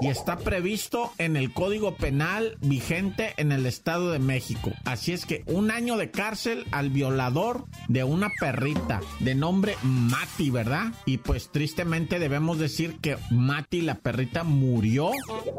Y 0.02 0.08
está 0.08 0.36
previsto 0.36 1.10
en 1.16 1.38
el 1.38 1.54
Código 1.54 1.96
Penal 1.96 2.58
vigente 2.60 3.32
en 3.38 3.50
el 3.50 3.64
Estado 3.64 4.12
de 4.12 4.18
México. 4.18 4.72
Así 4.84 5.14
es 5.14 5.24
que 5.24 5.44
un 5.46 5.70
año 5.70 5.96
de 5.96 6.10
cárcel 6.10 6.66
al 6.70 6.90
violador 6.90 7.64
de 7.88 8.04
una 8.04 8.28
perrita 8.38 9.00
de 9.20 9.34
nombre 9.34 9.76
Mati, 9.82 10.50
¿verdad? 10.50 10.92
Y 11.06 11.16
pues 11.16 11.50
tristemente 11.50 12.18
debemos 12.18 12.58
decir 12.58 12.98
que 13.00 13.16
Mati, 13.30 13.80
la 13.80 13.94
perrita, 13.94 14.44
murió 14.44 15.12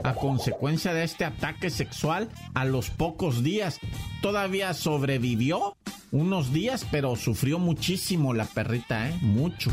a 0.03 0.13
consecuencia 0.13 0.93
de 0.93 1.03
este 1.03 1.25
ataque 1.25 1.71
sexual 1.71 2.29
a 2.53 2.63
los 2.63 2.91
pocos 2.91 3.41
días. 3.41 3.79
Todavía 4.21 4.75
sobrevivió 4.75 5.75
unos 6.11 6.53
días, 6.53 6.85
pero 6.91 7.15
sufrió 7.15 7.59
muchísimo 7.59 8.33
la 8.33 8.45
perrita, 8.45 9.09
¿eh? 9.09 9.17
Mucho. 9.21 9.71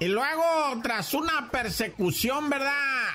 Y 0.00 0.06
luego, 0.06 0.42
tras 0.82 1.14
una 1.14 1.50
persecución, 1.50 2.50
¿verdad? 2.50 2.72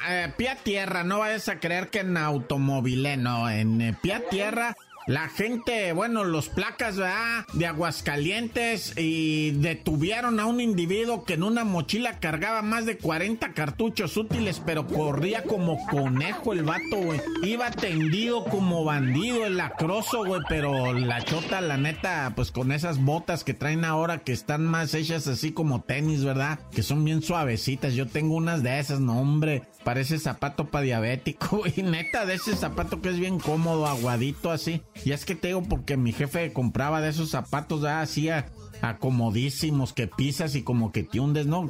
Eh, 0.09 0.33
pie 0.38 0.50
a 0.50 0.55
tierra, 0.55 1.03
no 1.03 1.19
vayas 1.19 1.50
a 1.50 1.59
creer 1.59 1.89
que 1.89 2.00
en 2.00 2.17
automóvil, 2.17 3.21
no, 3.21 3.50
en 3.50 3.81
eh, 3.81 3.95
pie 4.01 4.13
a 4.13 4.29
tierra 4.29 4.75
la 5.08 5.27
gente, 5.27 5.91
bueno, 5.94 6.24
los 6.24 6.50
placas, 6.50 6.98
¿verdad? 6.98 7.46
De 7.53 7.65
Aguascalientes 7.65 8.94
y 8.98 9.51
detuvieron 9.51 10.39
a 10.39 10.46
un 10.46 10.62
individuo 10.62 11.24
que 11.24 11.34
en 11.34 11.44
una 11.44 11.63
mochila 11.63 12.20
cargaba 12.20 12.62
más 12.62 12.86
de 12.86 12.98
40 12.98 13.53
cartuchos 13.53 14.18
útiles, 14.18 14.62
pero 14.65 14.86
corría 14.86 15.44
como 15.44 15.84
conejo 15.88 16.53
el 16.53 16.63
vato, 16.63 16.98
güey. 16.98 17.22
Iba 17.44 17.72
tendido 17.72 18.44
como 18.46 18.84
bandido 18.84 19.46
el 19.46 19.58
lacroso, 19.58 20.25
güey, 20.25 20.41
pero 20.48 20.94
la 20.94 21.24
chota, 21.24 21.62
la 21.62 21.77
neta, 21.77 22.34
pues 22.36 22.51
con 22.51 22.72
esas 22.72 23.03
botas 23.03 23.44
que 23.44 23.53
traen 23.53 23.86
ahora 23.86 24.20
que 24.20 24.32
están 24.32 24.65
más 24.65 24.94
hechas 24.94 25.27
así 25.27 25.51
como 25.51 25.82
tenis, 25.82 26.24
¿verdad? 26.24 26.60
Que 26.72 26.84
son 26.84 27.03
bien 27.03 27.22
suavecitas. 27.22 27.94
Yo 27.94 28.08
tengo 28.08 28.36
unas 28.36 28.63
de 28.63 28.79
esas, 28.79 29.00
no, 29.00 29.20
hombre. 29.20 29.63
Parece 29.84 30.20
zapato 30.20 30.65
para 30.65 30.84
diabético, 30.84 31.63
y 31.75 31.82
neta, 31.82 32.25
de 32.25 32.36
ese 32.36 32.56
zapato 32.56 33.01
que 33.01 33.10
es 33.10 33.18
bien 33.20 33.39
cómodo, 33.39 33.88
aguadito 33.88 34.51
así. 34.51 34.84
Y 35.06 35.12
es 35.12 35.25
que 35.25 35.36
te 35.36 35.50
digo 35.50 35.63
porque 35.63 35.98
mi 35.98 36.12
jefe 36.12 36.51
compraba 36.53 37.01
de 37.01 37.10
esos 37.10 37.29
zapatos 37.29 37.84
así 37.84 38.29
acomodísimos 38.82 39.94
que 39.94 40.08
pisas 40.08 40.56
y 40.56 40.63
como 40.63 40.91
que 40.91 41.03
te 41.03 41.20
hundes, 41.20 41.46
¿no? 41.46 41.68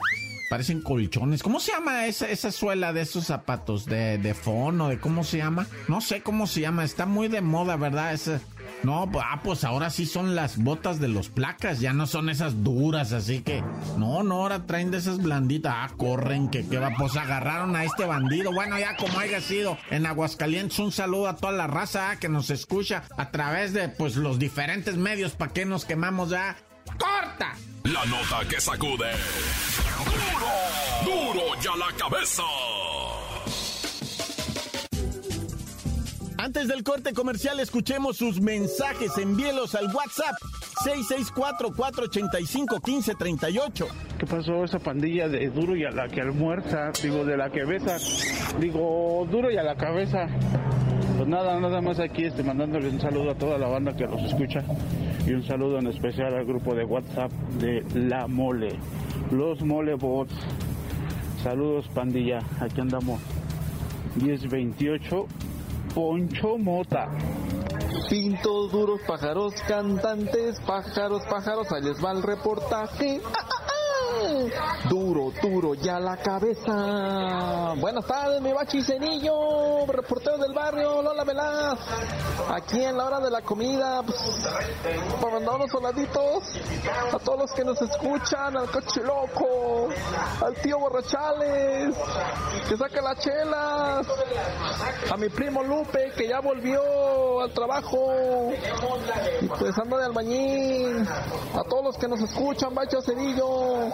Parecen 0.50 0.82
colchones. 0.82 1.44
¿Cómo 1.44 1.60
se 1.60 1.72
llama 1.72 2.08
esa, 2.08 2.28
esa 2.28 2.52
suela 2.52 2.92
de 2.92 3.02
esos 3.02 3.26
zapatos? 3.26 3.86
¿De, 3.86 4.18
de 4.18 4.34
fono? 4.34 4.90
¿De 4.90 5.00
cómo 5.00 5.24
se 5.24 5.38
llama? 5.38 5.68
No 5.88 6.02
sé 6.02 6.22
cómo 6.22 6.48
se 6.48 6.62
llama. 6.62 6.84
Está 6.84 7.06
muy 7.06 7.28
de 7.28 7.42
moda, 7.42 7.76
¿verdad? 7.76 8.14
Ese, 8.14 8.40
no, 8.84 9.12
ah, 9.22 9.42
pues 9.44 9.64
ahora 9.64 9.90
sí 9.90 10.06
son 10.06 10.36
las 10.36 10.58
botas 10.58 11.00
de 11.00 11.10
los 11.10 11.30
placas, 11.30 11.80
ya 11.80 11.92
no 11.92 12.08
son 12.08 12.30
esas 12.30 12.64
duras, 12.64 13.12
así 13.12 13.42
que 13.42 13.62
no, 13.98 14.24
no, 14.24 14.36
ahora 14.36 14.66
traen 14.66 14.92
de 14.92 14.98
esas 14.98 15.18
blanditas. 15.18 15.74
Ah, 15.76 15.92
corren, 15.98 16.50
que 16.50 16.66
qué 16.68 16.80
va, 16.80 16.92
pues 16.98 17.16
agarraron 17.18 17.76
a 17.76 17.84
este 17.84 18.06
bandido. 18.06 18.54
Bueno, 18.54 18.80
ya 18.80 18.96
como 18.96 19.20
haya 19.20 19.42
sido 19.42 19.78
en 19.90 20.06
Aguascalientes, 20.06 20.80
un 20.80 20.92
saludo 20.92 21.28
a 21.28 21.36
toda 21.36 21.54
la 21.54 21.68
raza 21.68 22.12
ah, 22.12 22.16
que 22.18 22.30
nos 22.30 22.50
escucha 22.50 23.04
a 23.18 23.32
través 23.32 23.74
de 23.74 23.90
pues 23.90 24.16
los 24.16 24.40
diferentes 24.40 24.96
medios 24.96 25.34
para 25.34 25.52
que 25.52 25.66
nos 25.66 25.86
quemamos 25.86 26.30
ya. 26.30 26.56
¡Corta! 26.86 27.56
La 27.84 28.06
nota 28.06 28.48
que 28.50 28.60
sacude. 28.60 29.12
¡Duro! 31.04 31.34
¡Duro 31.34 31.62
ya 31.62 31.76
la 31.76 31.96
cabeza! 31.98 32.44
Antes 36.42 36.70
del 36.70 36.84
corte 36.84 37.12
comercial, 37.12 37.60
escuchemos 37.60 38.16
sus 38.16 38.40
mensajes. 38.40 39.18
Envíelos 39.18 39.76
al 39.76 39.94
WhatsApp 39.94 40.38
664-485-1538. 40.86 43.86
¿Qué 44.18 44.26
pasó 44.26 44.64
esa 44.64 44.80
pandilla 44.80 45.28
de 45.28 45.50
duro 45.50 45.76
y 45.76 45.84
a 45.84 45.92
la 45.92 46.08
que 46.08 46.22
almuerza? 46.22 46.94
Digo, 47.04 47.26
de 47.26 47.36
la 47.36 47.50
cabeza. 47.50 47.98
Digo, 48.58 49.28
duro 49.30 49.52
y 49.52 49.58
a 49.58 49.64
la 49.64 49.76
cabeza. 49.76 50.30
Pues 51.18 51.28
nada, 51.28 51.60
nada 51.60 51.82
más 51.82 52.00
aquí 52.00 52.24
este, 52.24 52.42
mandándole 52.42 52.88
un 52.88 53.02
saludo 53.02 53.32
a 53.32 53.36
toda 53.36 53.58
la 53.58 53.68
banda 53.68 53.98
que 53.98 54.06
los 54.06 54.24
escucha 54.24 54.64
y 55.28 55.34
un 55.34 55.44
saludo 55.44 55.80
en 55.80 55.88
especial 55.88 56.34
al 56.34 56.46
grupo 56.46 56.74
de 56.74 56.86
WhatsApp 56.86 57.34
de 57.60 57.84
La 57.96 58.28
Mole, 58.28 58.80
los 59.32 59.62
Mole 59.62 59.96
Bots. 59.96 60.32
Saludos 61.44 61.90
pandilla, 61.94 62.40
aquí 62.62 62.80
andamos 62.80 63.20
1028 64.16 65.28
Poncho 65.94 66.58
Mota. 66.58 67.10
Pintos 68.10 68.72
duros, 68.72 69.02
pájaros 69.08 69.54
cantantes, 69.68 70.60
pájaros, 70.62 71.24
pájaros, 71.30 71.72
ahí 71.72 71.84
les 71.84 72.04
va 72.04 72.12
el 72.12 72.24
reportaje. 72.24 73.22
Duro, 74.90 75.32
duro, 75.42 75.74
ya 75.76 76.00
la 76.00 76.18
cabeza. 76.18 77.74
Buenas 77.78 78.06
tardes, 78.06 78.42
mi 78.42 78.52
bachicenillo, 78.52 79.86
reportero 79.88 80.38
del 80.38 80.54
barrio, 80.54 81.02
Lola 81.02 81.24
Velaz. 81.24 81.80
Aquí 82.50 82.84
en 82.84 82.98
la 82.98 83.06
hora 83.06 83.20
de 83.20 83.30
la 83.30 83.42
comida, 83.42 84.02
pues, 84.04 84.18
para 85.22 85.34
mandar 85.36 85.56
unos 85.56 85.72
soladitos. 85.72 86.44
A 87.14 87.20
todos 87.20 87.40
los 87.40 87.52
que 87.54 87.64
nos 87.64 87.82
escuchan, 87.82 88.58
al 88.58 88.70
coche 88.72 89.02
loco, 89.02 89.90
al 90.44 90.56
tío 90.56 90.80
Borrachales, 90.80 91.96
que 92.68 92.78
saca 92.78 93.02
las 93.02 93.20
chelas, 93.20 94.08
a 95.12 95.18
mi 95.18 95.30
primo 95.30 95.64
Lupe, 95.64 96.12
que 96.16 96.28
ya 96.28 96.40
volvió 96.40 97.42
al 97.42 97.52
trabajo, 97.54 98.52
y 99.42 99.48
pues 99.48 99.78
anda 99.78 99.98
de 99.98 100.06
albañil, 100.06 101.08
a 101.54 101.64
todos 101.64 101.84
los 101.84 101.98
que 101.98 102.08
nos 102.08 102.20
escuchan, 102.22 102.74
Cerillo, 103.06 103.90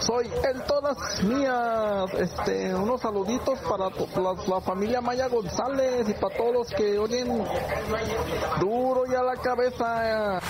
soy 0.00 0.30
el 0.48 0.62
todas 0.64 1.22
mías. 1.24 2.12
Este, 2.14 2.74
unos 2.74 3.00
saluditos 3.00 3.58
para 3.60 3.88
la, 3.88 4.60
familia 4.60 5.00
Maya 5.00 5.28
González 5.28 6.08
y 6.08 6.14
para 6.14 6.36
todos 6.36 6.52
los 6.54 6.68
que 6.68 6.98
oyen 6.98 7.44
duro 8.60 9.04
y 9.10 9.14
a 9.14 9.22
la 9.22 9.36
cabeza. 9.36 10.40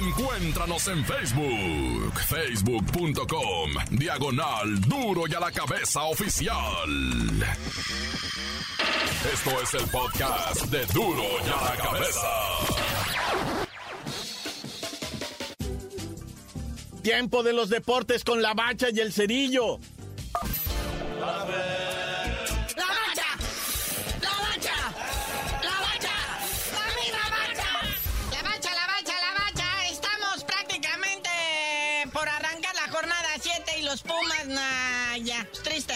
Encuéntranos 0.00 0.86
en 0.88 1.04
Facebook, 1.04 2.12
facebook.com, 2.28 3.70
diagonal 3.90 4.80
duro 4.82 5.22
y 5.26 5.34
a 5.34 5.40
la 5.40 5.50
cabeza 5.50 6.02
oficial. 6.02 6.90
Esto 9.32 9.50
es 9.62 9.74
el 9.74 9.90
podcast 9.90 10.62
de 10.66 10.84
duro 10.86 11.22
y 11.44 11.48
a 11.48 11.70
la 11.70 11.76
cabeza. 11.82 12.97
Tiempo 17.08 17.42
de 17.42 17.54
los 17.54 17.70
deportes 17.70 18.22
con 18.22 18.42
la 18.42 18.52
bacha 18.52 18.88
y 18.92 19.00
el 19.00 19.14
cerillo. 19.14 19.78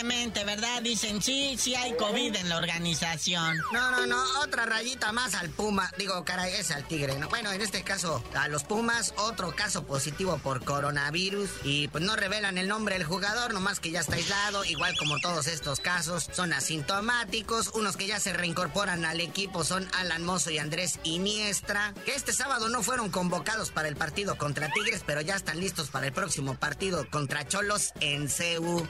¿Verdad? 0.02 0.82
Dicen 0.82 1.22
sí, 1.22 1.54
sí 1.56 1.76
hay 1.76 1.94
COVID 1.94 2.34
en 2.34 2.48
la 2.48 2.56
organización. 2.56 3.56
No, 3.72 3.90
no, 3.92 4.06
no, 4.06 4.40
otra 4.40 4.66
rayita 4.66 5.12
más 5.12 5.34
al 5.34 5.48
Puma. 5.50 5.92
Digo, 5.96 6.24
caray, 6.24 6.54
es 6.54 6.72
al 6.72 6.86
Tigre, 6.88 7.16
¿no? 7.18 7.28
Bueno, 7.28 7.52
en 7.52 7.60
este 7.60 7.84
caso, 7.84 8.22
a 8.34 8.48
los 8.48 8.64
Pumas, 8.64 9.14
otro 9.16 9.54
caso 9.54 9.84
positivo 9.84 10.38
por 10.38 10.64
coronavirus. 10.64 11.50
Y 11.62 11.86
pues 11.88 12.02
no 12.02 12.16
revelan 12.16 12.58
el 12.58 12.66
nombre 12.66 12.98
del 12.98 13.06
jugador, 13.06 13.54
nomás 13.54 13.78
que 13.78 13.92
ya 13.92 14.00
está 14.00 14.16
aislado. 14.16 14.64
Igual 14.64 14.96
como 14.98 15.20
todos 15.20 15.46
estos 15.46 15.78
casos, 15.78 16.28
son 16.32 16.52
asintomáticos. 16.52 17.68
Unos 17.74 17.96
que 17.96 18.08
ya 18.08 18.18
se 18.18 18.32
reincorporan 18.32 19.04
al 19.04 19.20
equipo 19.20 19.62
son 19.64 19.88
Alan 19.94 20.24
Mozo 20.24 20.50
y 20.50 20.58
Andrés 20.58 20.98
Iniestra, 21.04 21.94
que 22.04 22.14
este 22.16 22.32
sábado 22.32 22.68
no 22.68 22.82
fueron 22.82 23.10
convocados 23.10 23.70
para 23.70 23.86
el 23.86 23.94
partido 23.94 24.36
contra 24.36 24.68
Tigres, 24.72 25.04
pero 25.06 25.20
ya 25.20 25.36
están 25.36 25.60
listos 25.60 25.90
para 25.90 26.06
el 26.08 26.12
próximo 26.12 26.56
partido 26.56 27.08
contra 27.08 27.46
Cholos 27.46 27.92
en 28.00 28.28
CEU. 28.28 28.84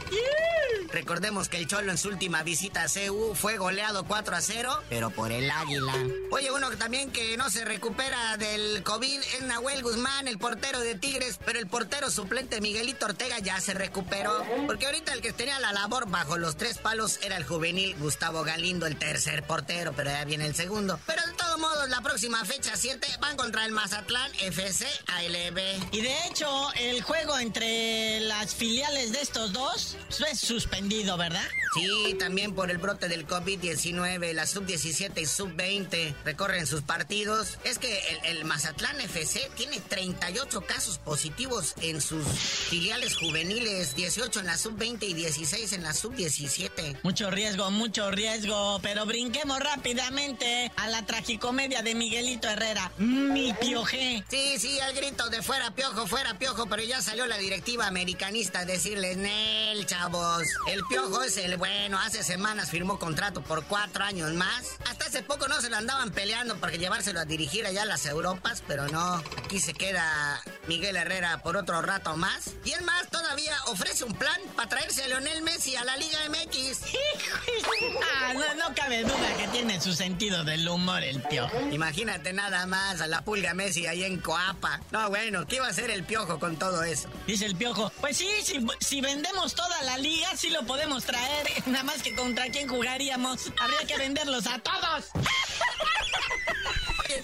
Recordemos 0.92 1.48
que 1.48 1.56
el 1.56 1.66
Cholo 1.66 1.90
en 1.90 1.98
su 1.98 2.08
última 2.08 2.42
visita 2.42 2.82
a 2.82 2.88
CEU 2.88 3.34
fue 3.34 3.56
goleado 3.56 4.04
4 4.04 4.36
a 4.36 4.40
0, 4.40 4.82
pero 4.88 5.10
por 5.10 5.32
el 5.32 5.50
Águila. 5.50 5.94
Oye, 6.30 6.50
uno 6.50 6.70
también 6.72 7.10
que 7.10 7.36
no 7.36 7.50
se 7.50 7.64
recupera 7.64 8.36
del 8.36 8.82
COVID 8.82 9.20
es 9.20 9.42
Nahuel 9.42 9.82
Guzmán, 9.82 10.28
el 10.28 10.38
portero 10.38 10.80
de 10.80 10.94
Tigres, 10.94 11.38
pero 11.44 11.58
el 11.58 11.66
portero 11.66 12.10
suplente 12.10 12.60
Miguelito 12.60 13.06
Ortega 13.06 13.38
ya 13.38 13.60
se 13.60 13.74
recuperó. 13.74 14.44
Porque 14.66 14.86
ahorita 14.86 15.12
el 15.12 15.20
que 15.20 15.32
tenía 15.32 15.58
la 15.60 15.72
labor 15.72 16.10
bajo 16.10 16.36
los 16.36 16.56
tres 16.56 16.78
palos 16.78 17.18
era 17.22 17.36
el 17.36 17.44
juvenil 17.44 17.96
Gustavo 17.98 18.42
Galindo, 18.42 18.86
el 18.86 18.96
tercer 18.96 19.42
portero, 19.44 19.92
pero 19.94 20.10
ya 20.10 20.24
viene 20.24 20.46
el 20.46 20.54
segundo. 20.54 20.98
Pero 21.06 21.22
de 21.26 21.32
todo 21.34 21.52
todos 21.52 21.60
modos, 21.60 21.90
la 21.90 22.00
próxima 22.00 22.42
fecha 22.46 22.72
7 22.74 23.06
van 23.20 23.36
contra 23.36 23.66
el 23.66 23.72
Mazatlán 23.72 24.30
FC 24.40 24.86
ALB. 25.06 25.58
Y 25.92 26.00
de 26.00 26.26
hecho, 26.26 26.48
el 26.76 27.02
juego 27.02 27.38
entre 27.38 28.20
las 28.20 28.54
filiales 28.54 29.12
de 29.12 29.20
estos 29.20 29.52
dos 29.52 29.98
es 30.30 30.40
suspendido, 30.40 30.81
¿verdad? 31.16 31.44
Sí, 31.74 32.16
también 32.18 32.54
por 32.54 32.70
el 32.70 32.78
brote 32.78 33.08
del 33.08 33.26
COVID-19, 33.26 34.32
la 34.34 34.46
sub-17 34.46 35.22
y 35.22 35.26
sub-20 35.26 36.14
recorren 36.24 36.66
sus 36.66 36.82
partidos. 36.82 37.58
Es 37.64 37.78
que 37.78 37.98
el, 38.24 38.36
el, 38.36 38.44
Mazatlán 38.44 39.00
FC 39.00 39.50
tiene 39.56 39.80
38 39.80 40.60
casos 40.62 40.98
positivos 40.98 41.74
en 41.80 42.00
sus 42.00 42.26
filiales 42.26 43.16
juveniles, 43.16 43.94
18 43.94 44.40
en 44.40 44.46
la 44.46 44.58
sub-20 44.58 45.02
y 45.02 45.14
16 45.14 45.72
en 45.72 45.82
la 45.82 45.94
sub-17. 45.94 46.98
Mucho 47.02 47.30
riesgo, 47.30 47.70
mucho 47.70 48.10
riesgo, 48.10 48.78
pero 48.82 49.06
brinquemos 49.06 49.58
rápidamente 49.60 50.70
a 50.76 50.88
la 50.88 51.06
tragicomedia 51.06 51.82
de 51.82 51.94
Miguelito 51.94 52.48
Herrera. 52.48 52.92
Mi 52.98 53.54
piojé. 53.54 54.24
Sí, 54.28 54.58
sí, 54.58 54.80
al 54.80 54.94
grito 54.94 55.30
de 55.30 55.42
fuera 55.42 55.70
piojo, 55.70 56.06
fuera 56.06 56.38
piojo, 56.38 56.66
pero 56.66 56.82
ya 56.82 57.00
salió 57.00 57.26
la 57.26 57.38
directiva 57.38 57.86
americanista 57.86 58.60
a 58.60 58.64
decirles, 58.66 59.16
Nel, 59.16 59.86
chavos, 59.86 60.42
el 60.72 60.82
piojo 60.84 61.22
es 61.22 61.36
el 61.36 61.58
bueno, 61.58 61.98
hace 61.98 62.22
semanas 62.22 62.70
firmó 62.70 62.98
contrato 62.98 63.42
por 63.42 63.64
cuatro 63.64 64.04
años 64.04 64.32
más. 64.32 64.78
Hasta 64.88 65.04
hace 65.04 65.22
poco 65.22 65.46
no 65.46 65.60
se 65.60 65.68
lo 65.68 65.76
andaban 65.76 66.10
peleando 66.12 66.56
para 66.56 66.74
llevárselo 66.76 67.20
a 67.20 67.26
dirigir 67.26 67.66
allá 67.66 67.82
a 67.82 67.84
las 67.84 68.06
Europas, 68.06 68.62
pero 68.66 68.88
no. 68.88 69.16
Aquí 69.44 69.60
se 69.60 69.74
queda 69.74 70.40
Miguel 70.68 70.96
Herrera 70.96 71.42
por 71.42 71.58
otro 71.58 71.82
rato 71.82 72.16
más. 72.16 72.52
Y 72.64 72.72
el 72.72 72.82
más 72.84 73.08
todavía 73.10 73.54
ofrece 73.66 74.04
un 74.04 74.14
plan 74.14 74.40
para 74.56 74.70
traerse 74.70 75.02
a 75.02 75.08
Leonel 75.08 75.42
Messi 75.42 75.76
a 75.76 75.84
la 75.84 75.96
Liga 75.98 76.18
MX. 76.30 76.80
ah, 78.02 78.32
no, 78.32 78.54
no, 78.54 78.74
cabe 78.74 79.02
duda 79.02 79.36
que 79.36 79.48
tiene 79.48 79.78
su 79.78 79.92
sentido 79.92 80.42
del 80.42 80.66
humor 80.66 81.02
el 81.02 81.20
piojo. 81.22 81.60
Imagínate 81.70 82.32
nada 82.32 82.64
más 82.64 83.02
a 83.02 83.06
la 83.08 83.22
pulga 83.22 83.52
Messi 83.52 83.86
ahí 83.86 84.04
en 84.04 84.20
Coapa. 84.20 84.80
No, 84.90 85.10
bueno, 85.10 85.46
¿qué 85.46 85.56
iba 85.56 85.66
a 85.66 85.70
hacer 85.70 85.90
el 85.90 86.04
piojo 86.04 86.38
con 86.38 86.56
todo 86.56 86.82
eso? 86.82 87.10
Dice 87.26 87.44
el 87.44 87.56
piojo, 87.56 87.92
pues 88.00 88.16
sí, 88.16 88.28
si, 88.42 88.64
si 88.80 89.02
vendemos 89.02 89.54
toda 89.54 89.82
la 89.82 89.98
liga, 89.98 90.34
sí 90.34 90.48
lo 90.48 90.61
podemos 90.64 91.04
traer. 91.04 91.46
Nada 91.66 91.84
más 91.84 92.02
que 92.02 92.14
contra 92.14 92.46
quién 92.48 92.68
jugaríamos. 92.68 93.52
Habría 93.60 93.86
que 93.86 93.98
venderlos 93.98 94.46
a 94.46 94.58
todos. 94.58 95.10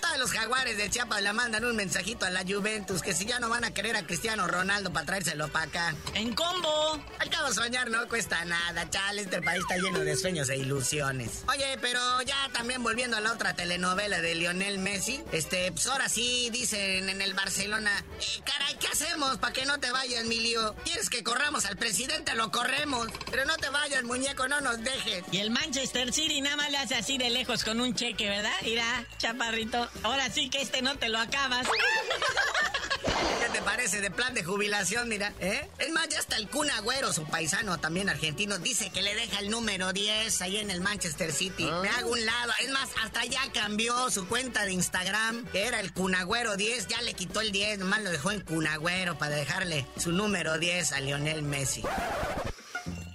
Todos 0.01 0.19
los 0.19 0.31
jaguares 0.33 0.77
de 0.77 0.91
Chiapas 0.91 1.23
le 1.23 1.33
mandan 1.33 1.65
un 1.65 1.75
mensajito 1.75 2.27
a 2.27 2.31
la 2.31 2.45
Juventus 2.47 3.03
que 3.03 3.15
si 3.15 3.25
ya 3.25 3.41
no 3.41 3.49
van 3.49 3.65
a 3.65 3.73
querer 3.73 3.97
a 3.97 4.07
Cristiano 4.07 4.47
Ronaldo 4.47 4.93
para 4.93 5.07
traérselo 5.07 5.49
para 5.49 5.67
acá. 5.67 5.95
En 6.15 6.35
combo. 6.35 7.03
Al 7.19 7.31
cabo 7.31 7.53
soñar 7.53 7.91
no 7.91 8.07
cuesta 8.09 8.45
nada, 8.45 8.89
chale, 8.91 9.23
este 9.23 9.41
país 9.43 9.61
está 9.61 9.77
lleno 9.77 10.01
de 10.01 10.17
sueños 10.17 10.49
e 10.51 10.57
ilusiones. 10.57 11.45
Oye, 11.49 11.79
pero 11.81 12.01
ya 12.23 12.37
también 12.53 12.83
volviendo 12.83 13.17
a 13.17 13.21
la 13.21 13.33
otra 13.33 13.55
telenovela 13.55 14.21
de 14.21 14.35
Lionel 14.35 14.79
Messi, 14.79 15.23
este, 15.33 15.73
pues 15.73 15.87
ahora 15.87 16.09
sí 16.09 16.51
dicen 16.51 17.09
en 17.09 17.21
el 17.21 17.35
Barcelona, 17.35 17.91
eh, 18.21 18.43
caray, 18.45 18.77
¿qué 18.79 18.89
hacemos 18.89 19.39
para 19.39 19.53
que 19.53 19.65
no 19.65 19.79
te 19.79 19.91
vayas, 19.91 20.25
mi 20.25 20.41
lío? 20.41 20.75
¿Quieres 20.85 21.11
que 21.11 21.23
corramos 21.23 21.65
al 21.67 21.77
presidente? 21.77 22.35
Lo 22.35 22.51
corremos. 22.51 23.09
Pero 23.31 23.45
no 23.45 23.57
te 23.57 23.69
vayas, 23.69 24.03
muñeco, 24.05 24.49
no 24.49 24.61
nos 24.61 24.83
dejes. 24.83 25.25
Y 25.33 25.39
el 25.39 25.51
Manchester 25.51 26.13
City 26.13 26.41
nada 26.41 26.57
más 26.57 26.71
le 26.71 26.79
hace 26.79 26.95
así 26.95 27.19
de 27.19 27.31
lejos 27.31 27.65
con 27.65 27.81
un 27.81 27.95
cheque, 27.95 28.29
¿verdad? 28.29 28.53
Mira, 28.63 29.05
chaparrito. 29.19 29.78
Ahora 30.03 30.31
sí 30.31 30.51
que 30.51 30.63
este 30.63 30.83
no 30.83 30.97
te 30.97 31.09
lo 31.09 31.19
acabas. 31.19 31.67
¿Qué 33.41 33.49
te 33.53 33.63
parece 33.63 34.01
de 34.01 34.11
plan 34.11 34.35
de 34.35 34.45
jubilación, 34.45 35.09
mira? 35.09 35.33
¿Eh? 35.41 35.69
Es 35.79 35.91
más, 35.91 36.09
ya 36.09 36.19
hasta 36.19 36.37
el 36.37 36.49
Kun 36.49 36.71
Agüero, 36.71 37.13
su 37.13 37.25
paisano 37.25 37.79
también 37.79 38.09
argentino, 38.09 38.59
dice 38.59 38.91
que 38.91 39.03
le 39.03 39.15
deja 39.15 39.41
el 39.41 39.51
número 39.51 39.93
10 39.93 40.43
ahí 40.43 40.59
en 40.59 40.71
el 40.71 40.81
Manchester 40.81 41.33
City. 41.33 41.65
Me 41.83 41.89
hago 41.89 42.11
un 42.11 42.25
lado. 42.25 42.53
Es 42.61 42.71
más, 42.71 42.91
hasta 43.03 43.25
ya 43.25 43.41
cambió 43.53 44.11
su 44.11 44.29
cuenta 44.29 44.65
de 44.65 44.73
Instagram, 44.73 45.47
que 45.47 45.67
era 45.67 45.81
el 45.81 45.93
Kun 45.93 46.15
Agüero 46.15 46.57
10, 46.57 46.89
ya 46.89 47.01
le 47.03 47.15
quitó 47.15 47.41
el 47.41 47.53
10, 47.53 47.79
nomás 47.79 48.03
lo 48.03 48.11
dejó 48.11 48.31
en 48.33 48.41
Kun 48.41 48.67
Agüero 48.67 49.17
para 49.19 49.37
dejarle 49.37 49.87
su 49.97 50.13
número 50.13 50.59
10 50.59 50.93
a 50.93 51.01
Lionel 51.01 51.43
Messi. 51.43 51.83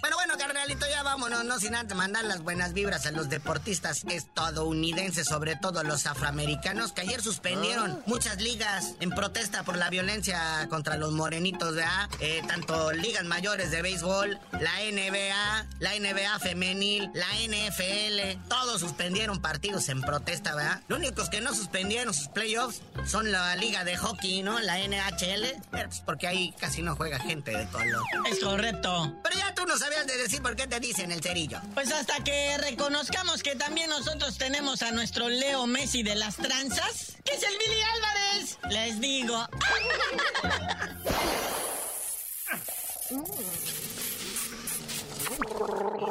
Bueno, 0.00 0.16
bueno, 0.16 0.36
carnalito, 0.36 0.86
ya 0.86 1.02
vámonos, 1.14 1.44
no 1.44 1.60
sin 1.60 1.76
antes 1.76 1.96
mandar 1.96 2.24
las 2.24 2.42
buenas 2.42 2.72
vibras 2.72 3.06
a 3.06 3.12
los 3.12 3.28
deportistas 3.28 4.02
estadounidenses, 4.08 5.28
sobre 5.28 5.54
todo 5.54 5.84
los 5.84 6.06
afroamericanos, 6.06 6.90
que 6.90 7.02
ayer 7.02 7.22
suspendieron 7.22 8.02
muchas 8.06 8.42
ligas 8.42 8.94
en 8.98 9.10
protesta 9.10 9.62
por 9.62 9.76
la 9.76 9.90
violencia 9.90 10.66
contra 10.68 10.96
los 10.96 11.12
morenitos, 11.12 11.76
¿verdad? 11.76 12.10
Eh, 12.18 12.42
tanto 12.48 12.90
ligas 12.90 13.24
mayores 13.26 13.70
de 13.70 13.80
béisbol, 13.80 14.40
la 14.54 14.80
NBA, 14.80 15.66
la 15.78 15.92
NBA 16.00 16.38
femenil, 16.40 17.08
la 17.14 17.28
NFL, 17.46 18.48
todos 18.48 18.80
suspendieron 18.80 19.40
partidos 19.40 19.88
en 19.90 20.00
protesta, 20.00 20.56
¿verdad? 20.56 20.80
Los 20.88 20.98
únicos 20.98 21.30
que 21.30 21.40
no 21.40 21.54
suspendieron 21.54 22.12
sus 22.12 22.26
playoffs 22.26 22.82
son 23.06 23.30
la 23.30 23.54
liga 23.54 23.84
de 23.84 23.96
hockey, 23.96 24.42
¿no? 24.42 24.58
La 24.58 24.78
NHL, 24.80 25.62
pues 25.70 26.00
porque 26.04 26.26
ahí 26.26 26.52
casi 26.58 26.82
no 26.82 26.96
juega 26.96 27.20
gente 27.20 27.56
de 27.56 27.68
color. 27.68 28.02
Es 28.28 28.40
correcto. 28.40 29.16
Pero 29.22 29.38
ya 29.38 29.54
tú 29.54 29.64
no 29.64 29.78
sabes 29.78 30.08
de 30.08 30.16
decir 30.16 30.42
por 30.42 30.56
qué 30.56 30.66
te 30.66 30.80
dicen 30.80 31.03
el 31.12 31.22
cerillo. 31.22 31.60
Pues 31.74 31.92
hasta 31.92 32.22
que 32.22 32.56
reconozcamos 32.58 33.42
que 33.42 33.56
también 33.56 33.90
nosotros 33.90 34.38
tenemos 34.38 34.82
a 34.82 34.90
nuestro 34.92 35.28
Leo 35.28 35.66
Messi 35.66 36.02
de 36.02 36.14
las 36.14 36.36
tranzas, 36.36 37.16
que 37.24 37.34
es 37.34 37.42
el 37.42 37.56
Billy 37.58 37.82
Álvarez. 37.82 38.58
Les 38.70 39.00
digo. 39.00 39.48